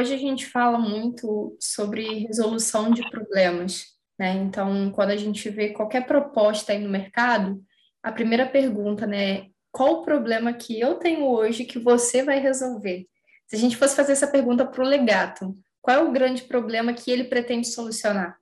Hoje 0.00 0.14
a 0.14 0.18
gente 0.18 0.46
fala 0.46 0.78
muito 0.78 1.56
sobre 1.60 2.20
resolução 2.20 2.92
de 2.92 3.02
problemas, 3.10 3.86
né? 4.16 4.32
Então, 4.34 4.92
quando 4.92 5.10
a 5.10 5.16
gente 5.16 5.50
vê 5.50 5.70
qualquer 5.70 6.06
proposta 6.06 6.70
aí 6.70 6.78
no 6.78 6.88
mercado, 6.88 7.60
a 8.00 8.12
primeira 8.12 8.46
pergunta, 8.46 9.08
né, 9.08 9.48
qual 9.72 9.94
o 9.94 10.04
problema 10.04 10.52
que 10.52 10.78
eu 10.78 10.94
tenho 10.94 11.26
hoje 11.26 11.64
que 11.64 11.80
você 11.80 12.22
vai 12.22 12.38
resolver? 12.38 13.08
Se 13.48 13.56
a 13.56 13.58
gente 13.58 13.76
fosse 13.76 13.96
fazer 13.96 14.12
essa 14.12 14.28
pergunta 14.28 14.64
para 14.64 14.84
o 14.84 14.86
legato, 14.86 15.52
qual 15.82 15.96
é 15.96 16.00
o 16.00 16.12
grande 16.12 16.42
problema 16.42 16.92
que 16.92 17.10
ele 17.10 17.24
pretende 17.24 17.66
solucionar? 17.66 18.38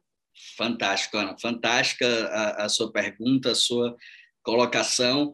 Fantástico, 0.59 1.17
Ana. 1.17 1.39
Fantástica 1.41 2.07
a, 2.27 2.67
a 2.67 2.69
sua 2.69 2.93
pergunta, 2.93 3.53
a 3.53 3.55
sua 3.55 3.97
colocação. 4.43 5.33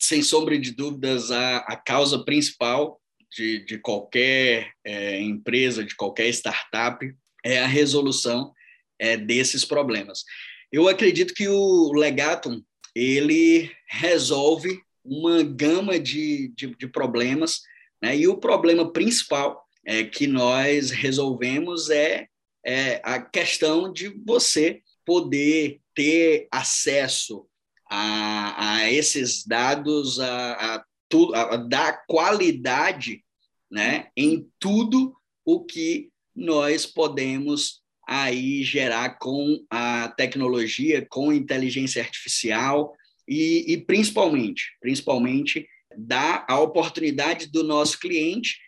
Sem 0.00 0.22
sombra 0.22 0.58
de 0.58 0.70
dúvidas, 0.70 1.30
a, 1.30 1.58
a 1.58 1.76
causa 1.76 2.24
principal 2.24 2.98
de, 3.30 3.64
de 3.64 3.78
qualquer 3.78 4.72
é, 4.84 5.20
empresa, 5.20 5.84
de 5.84 5.94
qualquer 5.94 6.28
startup, 6.28 7.04
é 7.44 7.58
a 7.58 7.66
resolução 7.66 8.52
é, 8.98 9.16
desses 9.16 9.64
problemas. 9.64 10.24
Eu 10.70 10.88
acredito 10.88 11.34
que 11.34 11.48
o 11.48 11.92
Legatum 11.92 12.62
ele 12.94 13.70
resolve 13.88 14.80
uma 15.04 15.42
gama 15.42 15.98
de, 15.98 16.52
de, 16.56 16.74
de 16.74 16.86
problemas, 16.86 17.60
né? 18.02 18.16
e 18.16 18.28
o 18.28 18.36
problema 18.36 18.92
principal 18.92 19.64
é, 19.86 20.04
que 20.04 20.26
nós 20.26 20.90
resolvemos 20.90 21.88
é, 21.88 22.28
é 22.64 23.00
a 23.02 23.20
questão 23.20 23.90
de 23.92 24.08
você 24.26 24.82
poder 25.04 25.80
ter 25.94 26.46
acesso 26.52 27.46
a, 27.90 28.82
a 28.82 28.92
esses 28.92 29.46
dados, 29.46 30.20
a, 30.20 30.74
a 30.74 30.84
tu, 31.08 31.34
a, 31.34 31.56
dar 31.56 32.04
qualidade 32.06 33.24
né, 33.70 34.08
em 34.16 34.48
tudo 34.58 35.16
o 35.44 35.64
que 35.64 36.10
nós 36.34 36.86
podemos 36.86 37.82
aí 38.06 38.62
gerar 38.62 39.18
com 39.18 39.64
a 39.68 40.08
tecnologia, 40.08 41.06
com 41.08 41.32
inteligência 41.32 42.02
artificial 42.02 42.94
e, 43.26 43.72
e 43.72 43.76
principalmente, 43.76 44.76
principalmente 44.80 45.68
dar 45.96 46.46
a 46.48 46.58
oportunidade 46.58 47.50
do 47.50 47.62
nosso 47.62 47.98
cliente 47.98 48.58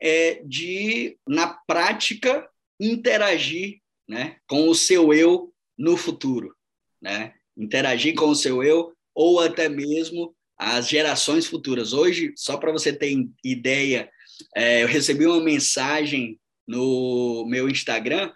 é, 0.00 0.42
de, 0.44 1.16
na 1.26 1.46
prática, 1.66 2.48
interagir 2.78 3.80
né, 4.08 4.36
com 4.46 4.68
o 4.68 4.74
seu 4.74 5.14
eu 5.14 5.52
no 5.78 5.96
futuro. 5.96 6.54
Né? 7.00 7.34
Interagir 7.56 8.14
com 8.14 8.28
o 8.28 8.34
seu 8.34 8.62
eu 8.62 8.92
ou 9.14 9.40
até 9.40 9.68
mesmo 9.68 10.34
as 10.60 10.86
gerações 10.86 11.46
futuras. 11.46 11.94
Hoje, 11.94 12.34
só 12.36 12.58
para 12.58 12.70
você 12.70 12.92
ter 12.92 13.16
ideia, 13.42 14.10
é, 14.54 14.82
eu 14.82 14.86
recebi 14.86 15.26
uma 15.26 15.40
mensagem 15.40 16.38
no 16.68 17.46
meu 17.48 17.66
Instagram 17.66 18.30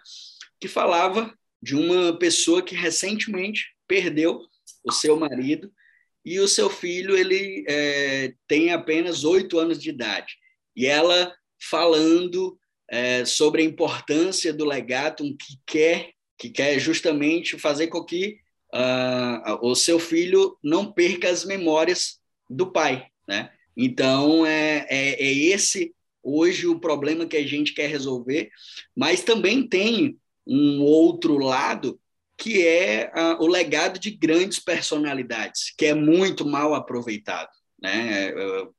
que 0.59 0.67
falava 0.67 1.31
de 1.61 1.75
uma 1.75 2.17
pessoa 2.17 2.63
que 2.63 2.73
recentemente 2.73 3.67
perdeu 3.87 4.41
o 4.83 4.91
seu 4.91 5.15
marido 5.19 5.71
e 6.25 6.39
o 6.39 6.47
seu 6.47 6.67
filho 6.67 7.15
ele 7.15 7.63
é, 7.67 8.33
tem 8.47 8.71
apenas 8.71 9.23
oito 9.23 9.59
anos 9.59 9.79
de 9.79 9.89
idade 9.91 10.35
e 10.75 10.87
ela 10.87 11.31
falando 11.61 12.57
é, 12.89 13.23
sobre 13.23 13.61
a 13.61 13.65
importância 13.65 14.51
do 14.51 14.65
legado 14.65 15.23
que 15.37 15.59
quer 15.65 16.11
que 16.37 16.49
quer 16.49 16.79
justamente 16.79 17.57
fazer 17.57 17.87
com 17.87 18.03
que 18.03 18.39
uh, 18.75 19.57
o 19.61 19.73
seu 19.73 19.97
filho 19.97 20.57
não 20.61 20.91
perca 20.91 21.29
as 21.29 21.45
memórias 21.45 22.19
do 22.49 22.71
pai, 22.71 23.07
né? 23.27 23.49
Então 23.75 24.45
é, 24.45 24.85
é, 24.89 25.23
é, 25.23 25.33
esse 25.33 25.93
hoje 26.21 26.67
o 26.67 26.79
problema 26.79 27.25
que 27.25 27.37
a 27.37 27.45
gente 27.45 27.73
quer 27.73 27.87
resolver, 27.87 28.49
mas 28.95 29.23
também 29.23 29.67
tem 29.67 30.17
um 30.45 30.81
outro 30.81 31.37
lado 31.37 31.99
que 32.37 32.65
é 32.67 33.11
uh, 33.15 33.43
o 33.43 33.47
legado 33.47 33.97
de 33.97 34.11
grandes 34.11 34.59
personalidades, 34.59 35.73
que 35.77 35.85
é 35.85 35.93
muito 35.93 36.45
mal 36.45 36.73
aproveitado, 36.73 37.49
né? 37.81 38.33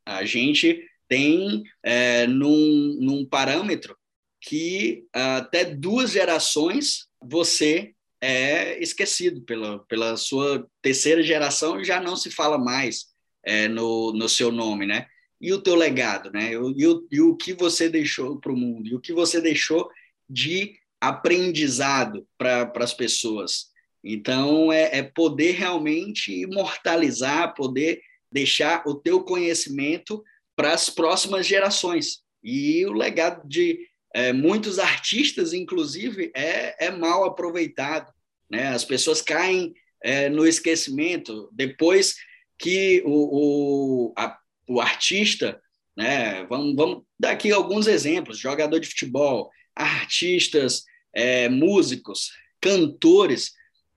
A 0.04 0.24
gente 0.24 0.82
tem 1.08 1.62
é, 1.82 2.26
num, 2.26 2.98
num 3.00 3.24
parâmetro 3.24 3.96
que 4.40 5.04
até 5.12 5.64
duas 5.64 6.10
gerações 6.10 7.06
você 7.22 7.95
é 8.26 8.82
esquecido 8.82 9.42
pela, 9.42 9.78
pela 9.86 10.16
sua 10.16 10.66
terceira 10.82 11.22
geração 11.22 11.84
já 11.84 12.00
não 12.00 12.16
se 12.16 12.30
fala 12.30 12.58
mais 12.58 13.06
é, 13.44 13.68
no, 13.68 14.12
no 14.12 14.28
seu 14.28 14.50
nome, 14.50 14.84
né? 14.84 15.06
E 15.40 15.52
o 15.52 15.60
teu 15.60 15.76
legado, 15.76 16.32
né? 16.32 16.52
E 16.52 16.86
o, 16.86 17.06
e 17.10 17.20
o 17.20 17.36
que 17.36 17.52
você 17.52 17.88
deixou 17.88 18.40
para 18.40 18.52
o 18.52 18.56
mundo, 18.56 18.88
e 18.88 18.94
o 18.94 19.00
que 19.00 19.12
você 19.12 19.40
deixou 19.40 19.88
de 20.28 20.74
aprendizado 21.00 22.26
para 22.36 22.72
as 22.76 22.92
pessoas. 22.92 23.66
Então, 24.02 24.72
é, 24.72 24.98
é 24.98 25.02
poder 25.02 25.52
realmente 25.52 26.32
imortalizar, 26.32 27.54
poder 27.54 28.00
deixar 28.32 28.82
o 28.86 28.94
teu 28.94 29.22
conhecimento 29.22 30.22
para 30.56 30.72
as 30.72 30.90
próximas 30.90 31.46
gerações. 31.46 32.22
E 32.42 32.84
o 32.86 32.92
legado 32.92 33.46
de 33.46 33.78
é, 34.14 34.32
muitos 34.32 34.78
artistas, 34.78 35.52
inclusive, 35.52 36.32
é, 36.34 36.86
é 36.86 36.90
mal 36.90 37.24
aproveitado. 37.24 38.10
Né? 38.50 38.68
As 38.68 38.84
pessoas 38.84 39.20
caem 39.20 39.74
é, 40.02 40.28
no 40.28 40.46
esquecimento 40.46 41.48
depois 41.52 42.16
que 42.58 43.02
o, 43.04 43.10
o, 43.10 44.14
a, 44.16 44.38
o 44.68 44.80
artista, 44.80 45.60
né? 45.96 46.44
vamos, 46.44 46.74
vamos 46.74 47.02
dar 47.18 47.32
aqui 47.32 47.50
alguns 47.50 47.86
exemplos: 47.86 48.38
jogador 48.38 48.78
de 48.78 48.88
futebol, 48.88 49.50
artistas, 49.74 50.84
é, 51.14 51.48
músicos, 51.48 52.30
cantores. 52.60 53.52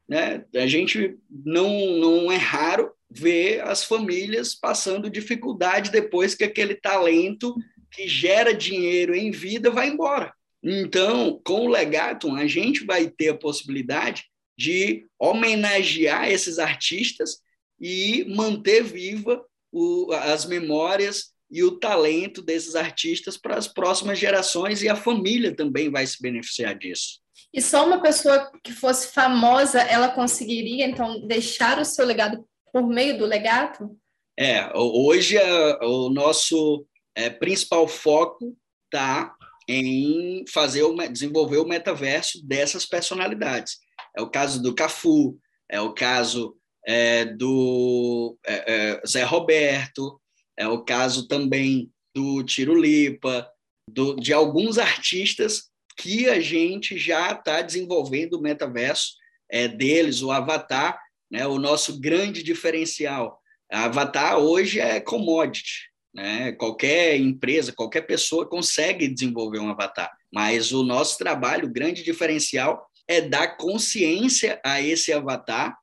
Né? 0.08 0.44
A 0.56 0.68
gente 0.68 1.18
não, 1.30 1.98
não 1.98 2.32
é 2.32 2.38
raro 2.38 2.92
ver 3.10 3.62
as 3.62 3.84
famílias 3.84 4.54
passando 4.54 5.10
dificuldade 5.10 5.92
depois 5.92 6.36
que 6.36 6.44
aquele 6.44 6.76
talento 6.76 7.56
que 7.92 8.08
gera 8.08 8.54
dinheiro 8.54 9.16
em 9.16 9.32
vida 9.32 9.72
vai 9.72 9.90
embora. 9.90 10.34
Então, 10.62 11.40
com 11.44 11.66
o 11.66 11.70
Legatum, 11.70 12.36
a 12.36 12.46
gente 12.46 12.86
vai 12.86 13.08
ter 13.08 13.30
a 13.30 13.38
possibilidade 13.38 14.26
de 14.60 15.08
homenagear 15.18 16.30
esses 16.30 16.60
artistas 16.60 17.38
e 17.80 18.26
manter 18.28 18.84
viva 18.84 19.42
o, 19.72 20.12
as 20.12 20.46
memórias 20.46 21.32
e 21.50 21.64
o 21.64 21.80
talento 21.80 22.42
desses 22.42 22.76
artistas 22.76 23.38
para 23.38 23.56
as 23.56 23.70
próximas 23.70 24.20
gerações 24.20 24.84
e 24.84 24.90
a 24.90 24.98
família 24.98 25.56
também 25.56 25.90
vai 25.90 26.06
se 26.06 26.22
beneficiar 26.22 26.78
disso. 26.78 27.22
E 27.54 27.62
só 27.62 27.88
uma 27.88 28.02
pessoa 28.02 28.52
que 28.62 28.74
fosse 28.74 29.14
famosa, 29.14 29.80
ela 29.80 30.10
conseguiria 30.10 30.86
então 30.86 31.26
deixar 31.26 31.80
o 31.80 31.86
seu 31.86 32.06
legado 32.06 32.46
por 32.74 32.86
meio 32.86 33.18
do 33.18 33.26
legado? 33.26 33.98
É, 34.38 34.70
hoje 34.76 35.38
o 35.82 36.10
nosso 36.10 36.86
é, 37.16 37.30
principal 37.30 37.88
foco 37.88 38.58
está 38.86 39.34
em 39.70 40.44
fazer 40.52 40.84
o, 40.84 40.94
desenvolver 41.08 41.60
o 41.60 41.68
metaverso 41.68 42.46
dessas 42.46 42.86
personalidades. 42.86 43.78
É 44.18 44.22
o 44.22 44.30
caso 44.30 44.62
do 44.62 44.74
Cafu, 44.74 45.38
é 45.70 45.80
o 45.80 45.94
caso 45.94 46.56
é, 46.86 47.26
do 47.26 48.38
é, 48.46 48.74
é 48.74 49.02
Zé 49.08 49.24
Roberto, 49.24 50.20
é 50.58 50.68
o 50.68 50.84
caso 50.84 51.28
também 51.28 51.92
do 52.14 52.44
Tiro 52.44 52.74
Lipa, 52.74 53.48
do, 53.90 54.16
de 54.16 54.34
alguns 54.34 54.78
artistas 54.78 55.70
que 55.98 56.30
a 56.30 56.40
gente 56.40 56.98
já 56.98 57.32
está 57.32 57.62
desenvolvendo 57.62 58.34
o 58.36 58.42
metaverso 58.42 59.14
é, 59.50 59.68
deles, 59.68 60.22
o 60.22 60.32
Avatar, 60.32 61.00
né, 61.30 61.46
o 61.46 61.60
nosso 61.60 62.00
grande 62.00 62.42
diferencial. 62.42 63.40
Avatar 63.72 64.38
hoje 64.38 64.80
é 64.80 65.00
commodity, 65.00 65.90
né? 66.14 66.52
qualquer 66.54 67.18
empresa, 67.18 67.72
qualquer 67.72 68.02
pessoa 68.02 68.48
consegue 68.48 69.08
desenvolver 69.08 69.60
um 69.60 69.70
avatar, 69.70 70.12
mas 70.34 70.72
o 70.72 70.84
nosso 70.84 71.18
trabalho, 71.20 71.68
o 71.68 71.72
grande 71.72 72.04
diferencial, 72.04 72.89
é 73.10 73.20
dar 73.20 73.58
consciência 73.58 74.62
a 74.64 74.80
esse 74.80 75.12
avatar 75.12 75.76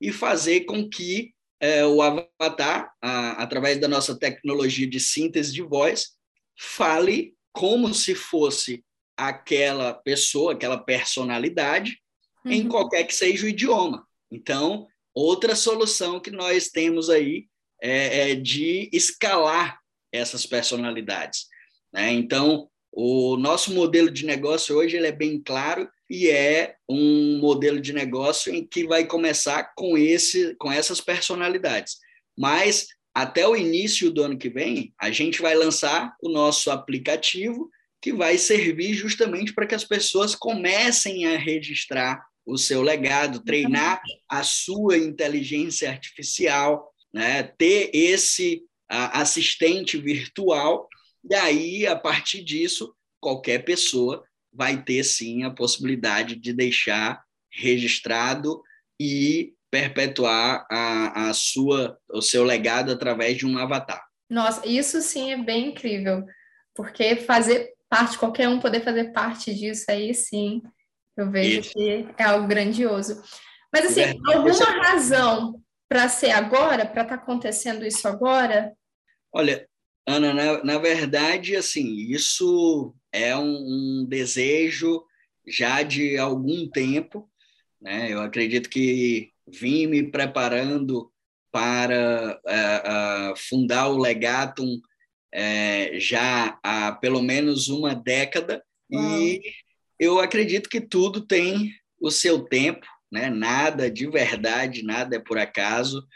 e 0.00 0.10
fazer 0.10 0.62
com 0.62 0.90
que 0.90 1.32
é, 1.60 1.86
o 1.86 2.02
avatar, 2.02 2.92
a, 3.00 3.42
através 3.42 3.78
da 3.78 3.86
nossa 3.86 4.18
tecnologia 4.18 4.86
de 4.86 4.98
síntese 4.98 5.52
de 5.52 5.62
voz, 5.62 6.16
fale 6.58 7.36
como 7.52 7.94
se 7.94 8.16
fosse 8.16 8.84
aquela 9.16 9.94
pessoa, 9.94 10.54
aquela 10.54 10.76
personalidade, 10.76 12.00
uhum. 12.44 12.50
em 12.50 12.68
qualquer 12.68 13.04
que 13.04 13.14
seja 13.14 13.46
o 13.46 13.48
idioma. 13.48 14.04
Então, 14.28 14.88
outra 15.14 15.54
solução 15.54 16.18
que 16.18 16.32
nós 16.32 16.68
temos 16.68 17.08
aí 17.08 17.46
é, 17.80 18.32
é 18.32 18.34
de 18.34 18.90
escalar 18.92 19.78
essas 20.10 20.44
personalidades. 20.44 21.46
Né? 21.92 22.10
Então, 22.12 22.68
o 22.92 23.38
nosso 23.38 23.72
modelo 23.72 24.10
de 24.10 24.26
negócio 24.26 24.76
hoje 24.76 24.96
ele 24.96 25.06
é 25.06 25.12
bem 25.12 25.40
claro 25.40 25.88
e 26.10 26.28
é 26.28 26.76
um 26.86 27.38
modelo 27.38 27.80
de 27.80 27.92
negócio 27.92 28.54
em 28.54 28.66
que 28.66 28.86
vai 28.86 29.06
começar 29.06 29.72
com 29.74 29.96
esse 29.96 30.54
com 30.56 30.70
essas 30.70 31.00
personalidades. 31.00 31.96
Mas 32.36 32.88
até 33.14 33.46
o 33.48 33.56
início 33.56 34.10
do 34.10 34.22
ano 34.22 34.38
que 34.38 34.50
vem, 34.50 34.92
a 35.00 35.10
gente 35.10 35.40
vai 35.40 35.54
lançar 35.54 36.14
o 36.22 36.28
nosso 36.28 36.70
aplicativo 36.70 37.70
que 38.00 38.12
vai 38.12 38.36
servir 38.36 38.94
justamente 38.94 39.54
para 39.54 39.66
que 39.66 39.74
as 39.74 39.84
pessoas 39.84 40.34
comecem 40.34 41.26
a 41.26 41.38
registrar 41.38 42.22
o 42.44 42.58
seu 42.58 42.82
legado, 42.82 43.44
treinar 43.44 44.02
a 44.28 44.42
sua 44.42 44.98
inteligência 44.98 45.88
artificial, 45.88 46.92
né? 47.14 47.42
ter 47.42 47.90
esse 47.94 48.62
assistente 48.88 49.96
virtual, 49.96 50.88
e 51.28 51.34
aí, 51.34 51.86
a 51.86 51.96
partir 51.96 52.42
disso, 52.42 52.94
qualquer 53.20 53.64
pessoa 53.64 54.24
vai 54.52 54.82
ter 54.82 55.02
sim 55.04 55.44
a 55.44 55.50
possibilidade 55.50 56.36
de 56.36 56.52
deixar 56.52 57.22
registrado 57.50 58.62
e 59.00 59.54
perpetuar 59.70 60.66
a, 60.70 61.28
a 61.28 61.34
sua, 61.34 61.98
o 62.10 62.20
seu 62.20 62.44
legado 62.44 62.92
através 62.92 63.38
de 63.38 63.46
um 63.46 63.56
avatar. 63.56 64.04
Nossa, 64.28 64.66
isso 64.66 65.00
sim 65.00 65.32
é 65.32 65.36
bem 65.36 65.68
incrível, 65.68 66.26
porque 66.74 67.16
fazer 67.16 67.72
parte, 67.88 68.18
qualquer 68.18 68.48
um 68.48 68.60
poder 68.60 68.82
fazer 68.82 69.12
parte 69.12 69.54
disso 69.54 69.84
aí, 69.88 70.14
sim, 70.14 70.62
eu 71.16 71.30
vejo 71.30 71.60
isso. 71.60 71.72
que 71.72 72.06
é 72.18 72.24
algo 72.24 72.46
grandioso. 72.46 73.22
Mas 73.72 73.86
assim, 73.86 74.02
é, 74.02 74.34
alguma 74.34 74.64
razão 74.82 75.62
para 75.88 76.08
ser 76.08 76.30
agora, 76.30 76.86
para 76.86 77.02
estar 77.02 77.16
tá 77.16 77.22
acontecendo 77.22 77.86
isso 77.86 78.06
agora? 78.08 78.72
Olha, 79.32 79.66
Ana, 80.06 80.34
na, 80.34 80.64
na 80.64 80.78
verdade, 80.78 81.54
assim, 81.54 81.96
isso 82.10 82.94
é 83.12 83.36
um, 83.36 84.00
um 84.00 84.06
desejo 84.08 85.04
já 85.46 85.82
de 85.82 86.16
algum 86.18 86.68
tempo, 86.68 87.30
né? 87.80 88.12
Eu 88.12 88.20
acredito 88.20 88.68
que 88.68 89.30
vim 89.46 89.86
me 89.86 90.10
preparando 90.10 91.10
para 91.50 92.40
uh, 92.44 93.32
uh, 93.32 93.36
fundar 93.36 93.88
o 93.88 93.98
Legatum 93.98 94.76
uh, 94.76 96.00
já 96.00 96.58
há 96.62 96.92
pelo 96.92 97.22
menos 97.22 97.68
uma 97.68 97.94
década 97.94 98.64
e 98.90 99.40
eu 99.98 100.18
acredito 100.18 100.68
que 100.68 100.80
tudo 100.80 101.20
tem 101.20 101.72
o 102.00 102.10
seu 102.10 102.40
tempo, 102.40 102.86
né? 103.10 103.30
Nada 103.30 103.90
de 103.90 104.06
verdade, 104.08 104.82
nada 104.82 105.16
é 105.16 105.18
por 105.18 105.38
acaso. 105.38 106.06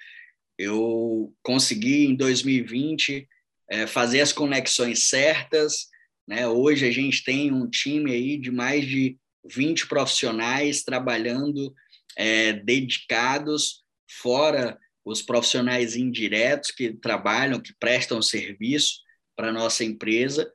Eu 0.59 1.33
consegui, 1.43 2.07
em 2.07 2.17
2020, 2.17 3.29
é, 3.71 3.87
fazer 3.87 4.21
as 4.21 4.33
conexões 4.33 5.09
certas. 5.09 5.89
Né? 6.27 6.47
Hoje 6.47 6.87
a 6.87 6.91
gente 6.91 7.25
tem 7.25 7.53
um 7.53 7.69
time 7.69 8.13
aí 8.13 8.37
de 8.37 8.51
mais 8.51 8.87
de 8.87 9.17
20 9.45 9.87
profissionais 9.87 10.83
trabalhando 10.83 11.75
é, 12.17 12.53
dedicados, 12.53 13.85
fora 14.09 14.79
os 15.05 15.23
profissionais 15.23 15.95
indiretos 15.95 16.71
que 16.73 16.93
trabalham, 16.93 17.61
que 17.61 17.73
prestam 17.79 18.21
serviço 18.21 19.01
para 19.37 19.53
nossa 19.53 19.85
empresa, 19.85 20.51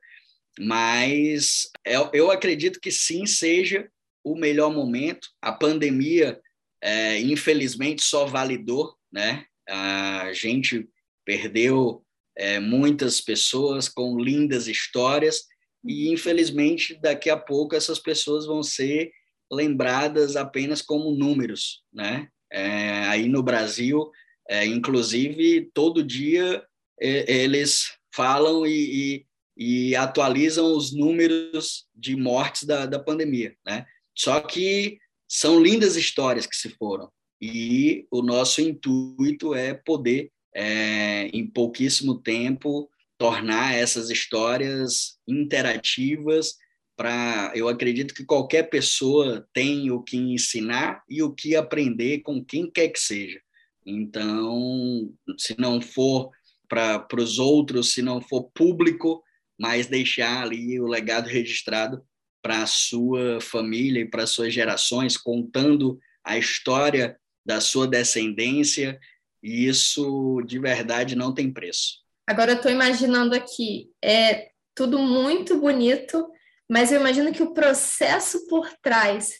mas 0.58 1.70
eu, 1.86 2.10
eu, 2.12 2.30
acredito 2.30 2.78
que 2.78 2.90
sim 2.90 3.24
seja 3.24 3.88
o 4.22 4.36
melhor 4.36 4.70
momento. 4.70 5.28
A 5.40 5.52
pandemia, 5.52 6.38
é, 6.82 7.18
infelizmente, 7.20 8.02
só 8.02 8.26
validou 8.26 8.94
né, 9.12 9.44
a 9.68 10.32
gente 10.32 10.88
perdeu 11.24 12.04
é, 12.36 12.58
muitas 12.58 13.20
pessoas 13.20 13.88
com 13.88 14.18
lindas 14.18 14.66
histórias 14.66 15.44
e, 15.84 16.10
infelizmente, 16.10 16.98
daqui 17.00 17.28
a 17.28 17.36
pouco 17.36 17.74
essas 17.74 17.98
pessoas 17.98 18.46
vão 18.46 18.62
ser 18.62 19.10
lembradas 19.50 20.36
apenas 20.36 20.80
como 20.80 21.10
números, 21.10 21.82
né? 21.92 22.28
É, 22.50 23.06
aí 23.06 23.28
no 23.28 23.42
Brasil, 23.42 24.10
é, 24.48 24.64
inclusive, 24.66 25.70
todo 25.74 26.04
dia 26.04 26.62
é, 27.00 27.42
eles 27.42 27.96
falam 28.14 28.66
e, 28.66 29.24
e, 29.56 29.90
e, 29.90 29.96
atualizam 29.96 30.76
os 30.76 30.92
números 30.92 31.86
de 31.94 32.14
mortes 32.14 32.64
da, 32.64 32.86
da 32.86 32.98
pandemia, 32.98 33.54
né? 33.66 33.86
Só 34.16 34.40
que 34.40 34.98
são 35.28 35.60
lindas 35.60 35.96
histórias 35.96 36.46
que 36.46 36.56
se 36.56 36.68
foram, 36.70 37.10
e 37.40 38.06
o 38.10 38.22
nosso 38.22 38.60
intuito 38.60 39.54
é 39.54 39.74
poder, 39.74 40.30
é, 40.54 41.28
em 41.28 41.46
pouquíssimo 41.46 42.18
tempo, 42.18 42.90
tornar 43.18 43.74
essas 43.74 44.10
histórias 44.10 45.18
interativas 45.26 46.56
para 46.96 47.52
eu 47.54 47.68
acredito 47.68 48.14
que 48.14 48.24
qualquer 48.24 48.64
pessoa 48.64 49.46
tem 49.52 49.90
o 49.90 50.02
que 50.02 50.16
ensinar 50.16 51.02
e 51.08 51.22
o 51.22 51.32
que 51.32 51.56
aprender 51.56 52.20
com 52.20 52.44
quem 52.44 52.70
quer 52.70 52.88
que 52.88 53.00
seja. 53.00 53.40
Então, 53.84 55.12
se 55.38 55.56
não 55.58 55.80
for 55.80 56.30
para 56.68 57.06
os 57.18 57.38
outros, 57.38 57.92
se 57.92 58.02
não 58.02 58.20
for 58.20 58.50
público, 58.54 59.22
mas 59.58 59.86
deixar 59.86 60.42
ali 60.42 60.80
o 60.80 60.86
legado 60.86 61.28
registrado 61.28 62.02
para 62.42 62.62
a 62.62 62.66
sua 62.66 63.40
família 63.40 64.00
e 64.00 64.08
para 64.08 64.26
suas 64.26 64.52
gerações, 64.52 65.16
contando 65.16 65.98
a 66.24 66.38
história 66.38 67.16
da 67.44 67.60
sua 67.60 67.86
descendência, 67.86 68.98
e 69.42 69.66
isso 69.66 70.42
de 70.46 70.58
verdade 70.58 71.16
não 71.16 71.34
tem 71.34 71.52
preço. 71.52 72.00
Agora 72.26 72.52
eu 72.52 72.56
estou 72.56 72.70
imaginando 72.70 73.34
aqui, 73.34 73.90
é 74.02 74.50
tudo 74.74 74.98
muito 74.98 75.58
bonito, 75.58 76.30
mas 76.70 76.92
eu 76.92 77.00
imagino 77.00 77.32
que 77.32 77.42
o 77.42 77.52
processo 77.52 78.46
por 78.46 78.70
trás 78.80 79.32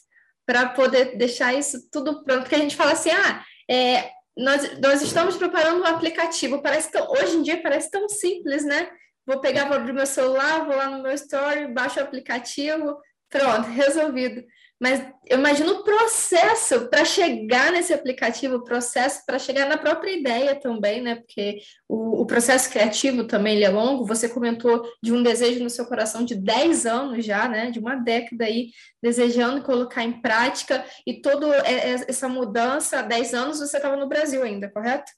para 0.45 0.69
poder 0.69 1.17
deixar 1.17 1.53
isso 1.53 1.89
tudo 1.89 2.23
pronto, 2.23 2.41
porque 2.41 2.55
a 2.55 2.59
gente 2.59 2.75
fala 2.75 2.91
assim, 2.91 3.11
ah, 3.11 3.43
é, 3.69 4.11
nós, 4.37 4.79
nós 4.79 5.01
estamos 5.01 5.37
preparando 5.37 5.81
um 5.81 5.85
aplicativo, 5.85 6.61
parece 6.61 6.91
tão, 6.91 7.09
hoje 7.09 7.37
em 7.37 7.41
dia 7.43 7.61
parece 7.61 7.89
tão 7.89 8.09
simples, 8.09 8.65
né? 8.65 8.89
Vou 9.25 9.39
pegar, 9.39 9.67
vou 9.67 9.77
abrir 9.77 9.93
meu 9.93 10.05
celular, 10.05 10.65
vou 10.65 10.75
lá 10.75 10.89
no 10.89 11.01
meu 11.01 11.13
story, 11.13 11.67
baixo 11.67 11.99
o 11.99 12.03
aplicativo, 12.03 12.97
pronto, 13.29 13.69
resolvido. 13.71 14.43
Mas 14.83 15.01
eu 15.25 15.39
imagino 15.39 15.75
o 15.75 15.83
processo 15.85 16.89
para 16.89 17.05
chegar 17.05 17.71
nesse 17.71 17.93
aplicativo, 17.93 18.57
o 18.57 18.63
processo 18.65 19.25
para 19.25 19.39
chegar 19.39 19.65
na 19.65 19.77
própria 19.77 20.11
ideia 20.11 20.59
também, 20.59 21.01
né? 21.01 21.15
Porque 21.15 21.61
o, 21.87 22.23
o, 22.23 22.25
processo 22.25 22.69
criativo 22.69 23.23
também 23.23 23.55
ele 23.55 23.63
é 23.63 23.69
longo. 23.69 24.05
Você 24.05 24.27
comentou 24.27 24.85
de 25.01 25.13
um 25.13 25.23
desejo 25.23 25.63
no 25.63 25.69
seu 25.69 25.85
coração 25.85 26.25
de 26.25 26.35
10 26.35 26.85
anos 26.85 27.25
já, 27.25 27.47
né? 27.47 27.71
De 27.71 27.79
uma 27.79 27.95
década 27.95 28.43
aí, 28.43 28.71
desejando 29.01 29.63
colocar 29.63 30.03
em 30.03 30.21
prática 30.21 30.85
e 31.07 31.21
toda 31.21 31.47
essa 31.65 32.27
mudança, 32.27 32.99
há 32.99 33.03
10 33.03 33.33
anos 33.33 33.59
você 33.59 33.77
estava 33.77 33.95
no 33.95 34.09
Brasil 34.09 34.43
ainda, 34.43 34.69
correto? 34.69 35.09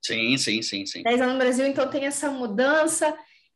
Sim, 0.00 0.38
sim, 0.38 0.62
sim, 0.62 0.86
sim. 0.86 1.02
10 1.02 1.20
anos 1.20 1.32
no 1.32 1.40
Brasil, 1.40 1.66
então 1.66 1.90
tem 1.90 2.06
essa 2.06 2.30
mudança 2.30 3.12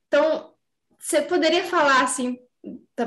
Então, 0.08 0.54
você 0.98 1.22
poderia 1.22 1.62
falar 1.62 2.02
assim, 2.02 2.36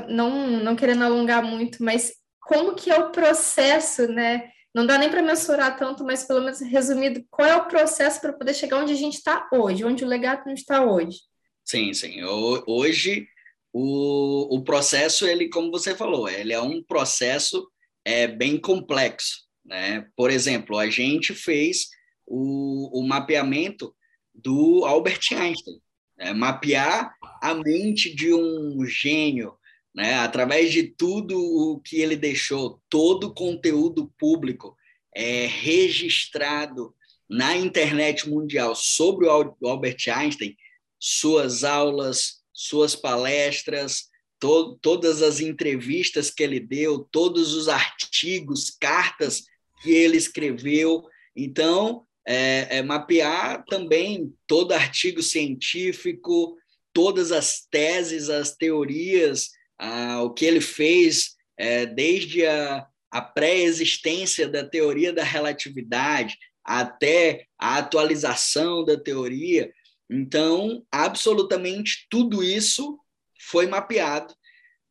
não, 0.08 0.46
não 0.46 0.74
querendo 0.74 1.04
alongar 1.04 1.44
muito, 1.44 1.84
mas 1.84 2.12
como 2.46 2.74
que 2.74 2.90
é 2.90 2.98
o 2.98 3.10
processo, 3.10 4.06
né? 4.08 4.50
Não 4.74 4.86
dá 4.86 4.98
nem 4.98 5.10
para 5.10 5.22
mensurar 5.22 5.76
tanto, 5.76 6.04
mas 6.04 6.24
pelo 6.24 6.40
menos 6.40 6.60
resumido, 6.60 7.24
qual 7.30 7.48
é 7.48 7.56
o 7.56 7.66
processo 7.66 8.20
para 8.20 8.32
poder 8.32 8.54
chegar 8.54 8.78
onde 8.78 8.92
a 8.92 8.96
gente 8.96 9.14
está 9.14 9.48
hoje, 9.52 9.84
onde 9.84 10.04
o 10.04 10.08
legado 10.08 10.50
está 10.50 10.84
hoje? 10.84 11.18
Sim, 11.64 11.92
sim. 11.92 12.22
Hoje 12.24 13.26
o, 13.72 14.56
o 14.56 14.62
processo, 14.62 15.26
ele, 15.26 15.48
como 15.48 15.70
você 15.70 15.94
falou, 15.94 16.28
ele 16.28 16.52
é 16.52 16.60
um 16.60 16.82
processo 16.82 17.68
é, 18.04 18.26
bem 18.26 18.58
complexo. 18.58 19.46
Né? 19.64 20.06
Por 20.14 20.30
exemplo, 20.30 20.78
a 20.78 20.88
gente 20.88 21.34
fez 21.34 21.88
o, 22.24 23.00
o 23.00 23.06
mapeamento 23.06 23.94
do 24.32 24.84
Albert 24.84 25.20
Einstein, 25.32 25.80
né? 26.16 26.32
mapear 26.32 27.12
a 27.42 27.54
mente 27.54 28.14
de 28.14 28.32
um 28.32 28.84
gênio, 28.86 29.56
né? 29.96 30.16
através 30.16 30.70
de 30.70 30.82
tudo 30.82 31.40
o 31.40 31.80
que 31.80 31.96
ele 31.96 32.14
deixou, 32.14 32.82
todo 32.90 33.28
o 33.28 33.34
conteúdo 33.34 34.12
público 34.18 34.76
é, 35.14 35.46
registrado 35.46 36.94
na 37.28 37.56
internet 37.56 38.28
mundial 38.28 38.76
sobre 38.76 39.26
o 39.26 39.56
Albert 39.64 40.06
Einstein, 40.14 40.54
suas 41.00 41.64
aulas, 41.64 42.42
suas 42.52 42.94
palestras, 42.94 44.10
to 44.38 44.78
todas 44.82 45.22
as 45.22 45.40
entrevistas 45.40 46.30
que 46.30 46.42
ele 46.42 46.60
deu, 46.60 47.08
todos 47.10 47.54
os 47.54 47.68
artigos, 47.68 48.70
cartas 48.78 49.44
que 49.82 49.90
ele 49.90 50.18
escreveu. 50.18 51.02
Então, 51.34 52.04
é, 52.26 52.78
é 52.78 52.82
mapear 52.82 53.64
também 53.64 54.32
todo 54.46 54.72
artigo 54.72 55.22
científico, 55.22 56.56
todas 56.92 57.32
as 57.32 57.66
teses, 57.70 58.28
as 58.28 58.54
teorias, 58.54 59.50
ah, 59.78 60.22
o 60.22 60.30
que 60.30 60.44
ele 60.44 60.60
fez 60.60 61.36
é, 61.58 61.86
desde 61.86 62.46
a, 62.46 62.86
a 63.10 63.20
pré-existência 63.20 64.48
da 64.48 64.64
teoria 64.64 65.12
da 65.12 65.24
relatividade 65.24 66.36
até 66.64 67.46
a 67.58 67.78
atualização 67.78 68.84
da 68.84 68.98
teoria. 68.98 69.72
Então, 70.10 70.84
absolutamente 70.90 72.06
tudo 72.10 72.42
isso 72.42 72.98
foi 73.40 73.66
mapeado. 73.66 74.34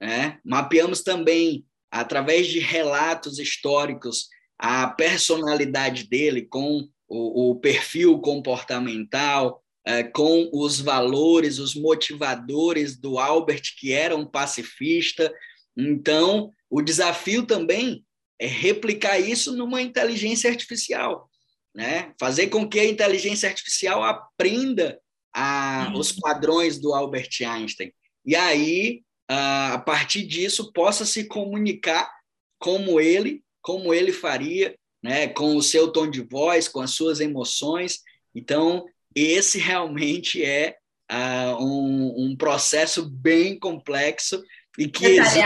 Né? 0.02 0.40
Mapeamos 0.44 1.02
também, 1.02 1.66
através 1.92 2.48
de 2.48 2.60
relatos 2.60 3.40
históricos, 3.40 4.30
a 4.58 4.88
personalidade 4.88 6.08
dele 6.08 6.44
com 6.44 6.88
o, 7.08 7.52
o 7.52 7.56
perfil 7.60 8.20
comportamental, 8.20 9.62
com 10.14 10.50
os 10.52 10.80
valores, 10.80 11.60
os 11.60 11.76
motivadores 11.76 12.98
do 12.98 13.20
Albert, 13.20 13.62
que 13.78 13.94
era 13.94 14.16
um 14.16 14.26
pacifista. 14.26 15.32
Então, 15.78 16.52
o 16.70 16.82
desafio 16.82 17.46
também 17.46 18.04
é 18.40 18.48
replicar 18.48 19.20
isso 19.20 19.56
numa 19.56 19.82
inteligência 19.82 20.50
artificial, 20.50 21.30
né? 21.74 22.14
fazer 22.20 22.48
com 22.48 22.68
que 22.68 22.80
a 22.80 22.86
inteligência 22.86 23.48
artificial 23.48 24.04
aprenda 24.04 25.00
a, 25.34 25.90
uhum. 25.92 26.00
os 26.00 26.12
padrões 26.12 26.80
do 26.80 26.94
Albert 26.94 27.30
Einstein. 27.42 27.94
E 28.26 28.36
aí, 28.36 29.04
a 29.28 29.78
partir 29.86 30.24
disso, 30.24 30.72
possa 30.72 31.06
se 31.06 31.26
comunicar 31.26 32.10
como 32.58 33.00
ele, 33.00 33.44
como 33.62 33.94
ele 33.94 34.12
faria, 34.12 34.76
né, 35.04 35.28
com 35.28 35.56
o 35.56 35.62
seu 35.62 35.92
tom 35.92 36.10
de 36.10 36.22
voz, 36.22 36.68
com 36.68 36.82
as 36.82 36.92
suas 36.92 37.20
emoções. 37.20 38.00
Então, 38.34 38.86
esse 39.16 39.58
realmente 39.58 40.44
é 40.44 40.76
uh, 41.12 41.64
um, 41.64 42.26
um, 42.26 42.36
processo 42.36 43.10
bem 43.10 43.58
complexo 43.58 44.44
e 44.78 44.88
que 44.88 45.06
exige 45.06 45.42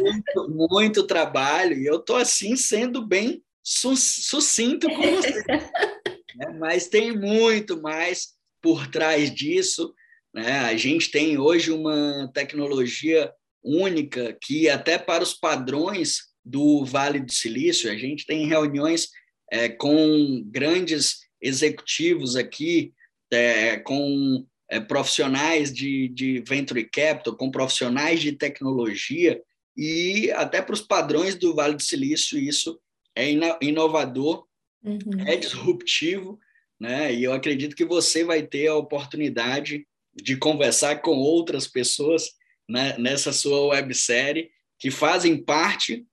muito, 0.00 0.50
muito, 0.50 1.06
trabalho. 1.06 1.78
E 1.78 1.86
eu 1.86 1.96
estou 1.96 2.16
assim 2.16 2.56
sendo 2.56 3.06
bem 3.06 3.42
sucinto 3.62 4.88
com 4.88 5.02
você. 5.02 5.42
né? 6.36 6.56
Mas 6.58 6.88
tem 6.88 7.16
muito 7.16 7.80
mais 7.80 8.30
por 8.62 8.86
trás 8.86 9.32
disso. 9.32 9.94
Né? 10.34 10.60
A 10.60 10.76
gente 10.76 11.10
tem 11.10 11.38
hoje 11.38 11.70
uma 11.70 12.30
tecnologia 12.32 13.30
única 13.62 14.36
que 14.40 14.68
até 14.68 14.98
para 14.98 15.22
os 15.22 15.34
padrões 15.34 16.32
do 16.44 16.84
Vale 16.84 17.20
do 17.20 17.32
Silício. 17.32 17.90
A 17.90 17.96
gente 17.96 18.26
tem 18.26 18.46
reuniões 18.46 19.08
é, 19.50 19.68
com 19.68 20.42
grandes 20.46 21.20
executivos 21.40 22.36
aqui, 22.36 22.92
é, 23.32 23.78
com 23.78 24.46
é, 24.68 24.80
profissionais 24.80 25.72
de, 25.72 26.08
de 26.08 26.42
venture 26.46 26.84
capital, 26.84 27.36
com 27.36 27.50
profissionais 27.50 28.20
de 28.20 28.32
tecnologia, 28.32 29.40
e 29.76 30.30
até 30.32 30.60
para 30.60 30.74
os 30.74 30.82
padrões 30.82 31.34
do 31.34 31.54
Vale 31.54 31.74
do 31.74 31.82
Silício, 31.82 32.38
isso 32.38 32.78
é 33.14 33.30
inovador, 33.60 34.46
uhum. 34.82 35.26
é 35.26 35.36
disruptivo, 35.36 36.38
né? 36.78 37.14
e 37.14 37.24
eu 37.24 37.32
acredito 37.32 37.76
que 37.76 37.84
você 37.84 38.24
vai 38.24 38.42
ter 38.42 38.66
a 38.66 38.76
oportunidade 38.76 39.86
de 40.14 40.36
conversar 40.36 41.00
com 41.00 41.16
outras 41.16 41.66
pessoas 41.66 42.30
né, 42.68 42.96
nessa 42.98 43.32
sua 43.32 43.68
websérie 43.68 44.50
que 44.78 44.90
fazem 44.90 45.42
parte 45.42 46.04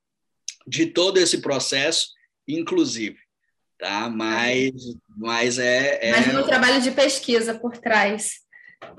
de 0.67 0.86
todo 0.86 1.17
esse 1.17 1.41
processo, 1.41 2.10
inclusive. 2.47 3.17
Tá? 3.79 4.09
Mas, 4.09 4.73
mas 5.07 5.57
é, 5.57 6.09
é. 6.09 6.11
Mas 6.11 6.33
no 6.33 6.45
trabalho 6.45 6.81
de 6.81 6.91
pesquisa 6.91 7.57
por 7.57 7.77
trás. 7.77 8.41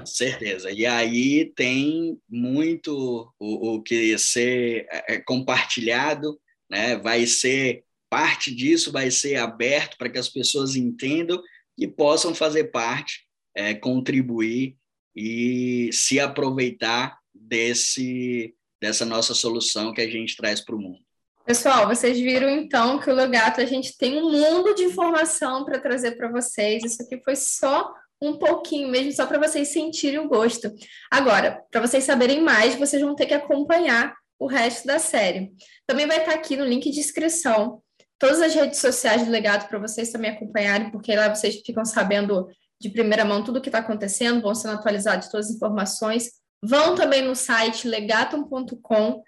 Certeza. 0.05 0.71
E 0.71 0.87
aí 0.87 1.53
tem 1.55 2.19
muito 2.29 3.33
o, 3.39 3.75
o 3.75 3.83
que 3.83 4.17
ser 4.19 4.87
é, 4.91 5.15
é, 5.15 5.19
compartilhado, 5.21 6.41
né? 6.71 6.97
vai 6.97 7.27
ser 7.27 7.85
parte 8.09 8.55
disso, 8.55 8.91
vai 8.91 9.11
ser 9.11 9.37
aberto 9.37 9.97
para 9.99 10.09
que 10.09 10.19
as 10.19 10.29
pessoas 10.29 10.75
entendam 10.75 11.41
e 11.79 11.87
possam 11.87 12.35
fazer 12.35 12.65
parte, 12.65 13.27
é, 13.55 13.75
contribuir 13.75 14.77
e 15.15 15.91
se 15.93 16.19
aproveitar 16.19 17.19
desse, 17.35 18.55
dessa 18.81 19.05
nossa 19.05 19.35
solução 19.35 19.93
que 19.93 20.01
a 20.01 20.11
gente 20.11 20.37
traz 20.37 20.61
para 20.61 20.75
o 20.75 20.81
mundo. 20.81 21.05
Pessoal, 21.51 21.89
vocês 21.89 22.17
viram 22.17 22.49
então 22.49 23.01
que 23.01 23.11
o 23.11 23.13
Legato 23.13 23.61
a 23.61 23.65
gente 23.65 23.99
tem 23.99 24.23
um 24.23 24.31
mundo 24.31 24.73
de 24.73 24.85
informação 24.85 25.65
para 25.65 25.81
trazer 25.81 26.13
para 26.13 26.31
vocês. 26.31 26.85
Isso 26.85 27.03
aqui 27.03 27.21
foi 27.25 27.35
só 27.35 27.93
um 28.23 28.37
pouquinho 28.39 28.89
mesmo, 28.89 29.11
só 29.11 29.27
para 29.27 29.37
vocês 29.37 29.67
sentirem 29.67 30.21
o 30.21 30.29
gosto. 30.29 30.73
Agora, 31.11 31.61
para 31.69 31.81
vocês 31.81 32.05
saberem 32.05 32.41
mais, 32.41 32.77
vocês 32.77 33.03
vão 33.03 33.17
ter 33.17 33.27
que 33.27 33.35
acompanhar 33.35 34.15
o 34.39 34.47
resto 34.47 34.87
da 34.87 35.01
série. 35.01 35.51
Também 35.89 36.07
vai 36.07 36.19
estar 36.19 36.31
tá 36.31 36.39
aqui 36.39 36.57
no 36.57 36.65
link 36.65 36.89
de 36.89 37.01
inscrição 37.01 37.83
todas 38.17 38.41
as 38.41 38.55
redes 38.55 38.79
sociais 38.79 39.25
do 39.25 39.33
Legado 39.33 39.69
para 39.69 39.81
vocês 39.81 40.13
também 40.13 40.31
acompanharem, 40.31 40.93
porque 40.93 41.17
lá 41.17 41.35
vocês 41.35 41.61
ficam 41.67 41.85
sabendo 41.85 42.47
de 42.81 42.91
primeira 42.91 43.25
mão 43.25 43.43
tudo 43.43 43.57
o 43.59 43.61
que 43.61 43.71
está 43.71 43.81
acontecendo, 43.81 44.41
vão 44.41 44.55
sendo 44.55 44.75
atualizados 44.75 45.27
todas 45.27 45.49
as 45.49 45.57
informações. 45.57 46.31
Vão 46.63 46.95
também 46.95 47.23
no 47.23 47.35
site 47.35 47.89
legatum.com, 47.89 49.21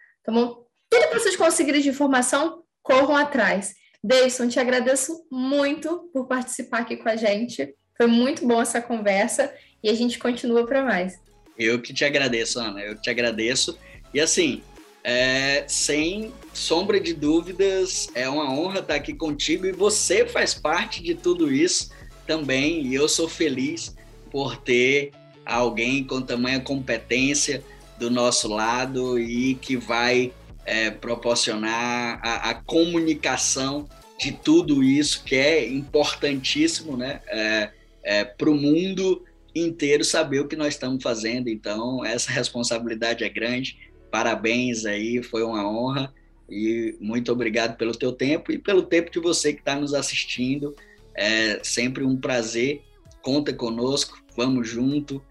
tudo 0.92 1.08
que 1.08 1.18
vocês 1.18 1.36
conseguirem 1.36 1.80
de 1.80 1.88
informação, 1.88 2.62
corram 2.82 3.16
atrás. 3.16 3.74
Davidson, 4.04 4.48
te 4.48 4.60
agradeço 4.60 5.26
muito 5.32 6.10
por 6.12 6.26
participar 6.26 6.80
aqui 6.80 6.98
com 6.98 7.08
a 7.08 7.16
gente. 7.16 7.74
Foi 7.96 8.06
muito 8.06 8.46
bom 8.46 8.60
essa 8.60 8.78
conversa 8.78 9.54
e 9.82 9.88
a 9.88 9.94
gente 9.94 10.18
continua 10.18 10.66
para 10.66 10.84
mais. 10.84 11.14
Eu 11.58 11.80
que 11.80 11.94
te 11.94 12.04
agradeço, 12.04 12.60
Ana. 12.60 12.80
Eu 12.80 12.96
que 12.96 13.00
te 13.00 13.08
agradeço. 13.08 13.78
E 14.12 14.20
assim, 14.20 14.62
é, 15.02 15.64
sem 15.66 16.30
sombra 16.52 17.00
de 17.00 17.14
dúvidas, 17.14 18.10
é 18.14 18.28
uma 18.28 18.52
honra 18.52 18.80
estar 18.80 18.96
aqui 18.96 19.14
contigo 19.14 19.64
e 19.64 19.72
você 19.72 20.26
faz 20.26 20.52
parte 20.52 21.02
de 21.02 21.14
tudo 21.14 21.50
isso 21.50 21.90
também. 22.26 22.86
E 22.86 22.94
eu 22.94 23.08
sou 23.08 23.30
feliz 23.30 23.96
por 24.30 24.58
ter 24.58 25.12
alguém 25.46 26.04
com 26.04 26.20
tamanha 26.20 26.60
competência 26.60 27.64
do 27.98 28.10
nosso 28.10 28.46
lado 28.48 29.18
e 29.18 29.54
que 29.54 29.76
vai 29.76 30.32
é, 30.64 30.90
proporcionar 30.90 32.20
a, 32.22 32.50
a, 32.50 32.54
comunicação 32.54 33.88
de 34.18 34.32
tudo 34.32 34.82
isso 34.82 35.24
que 35.24 35.34
é 35.34 35.68
importantíssimo, 35.68 36.96
né? 36.96 37.20
É, 37.26 37.70
é, 38.04 38.24
para 38.24 38.50
o 38.50 38.54
mundo 38.54 39.24
inteiro 39.54 40.04
saber 40.04 40.40
o 40.40 40.48
que 40.48 40.56
nós 40.56 40.74
estamos 40.74 41.02
fazendo. 41.02 41.48
Então, 41.48 42.04
essa 42.04 42.30
responsabilidade 42.30 43.24
é 43.24 43.28
grande. 43.28 43.78
Parabéns 44.10 44.84
aí, 44.84 45.22
foi 45.22 45.42
uma 45.42 45.68
honra 45.68 46.12
e 46.48 46.96
muito 47.00 47.32
obrigado 47.32 47.76
pelo 47.76 47.92
teu 47.92 48.12
tempo 48.12 48.52
e 48.52 48.58
pelo 48.58 48.82
tempo 48.82 49.10
de 49.10 49.18
você 49.18 49.52
que 49.52 49.60
está 49.60 49.74
nos 49.74 49.94
assistindo. 49.94 50.74
É 51.14 51.60
sempre 51.62 52.04
um 52.04 52.16
prazer. 52.16 52.82
Conta 53.20 53.52
conosco, 53.52 54.22
vamos 54.36 54.68
junto, 54.68 55.22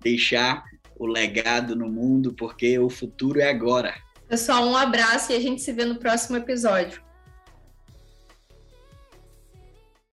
deixar 0.00 0.64
o 0.96 1.06
legado 1.06 1.74
no 1.74 1.88
mundo, 1.88 2.32
porque 2.32 2.78
o 2.78 2.88
futuro 2.88 3.40
é 3.40 3.48
agora. 3.48 3.94
Pessoal, 4.30 4.64
um 4.64 4.76
abraço 4.76 5.32
e 5.32 5.34
a 5.34 5.40
gente 5.40 5.60
se 5.60 5.72
vê 5.72 5.84
no 5.84 5.96
próximo 5.96 6.36
episódio. 6.36 7.02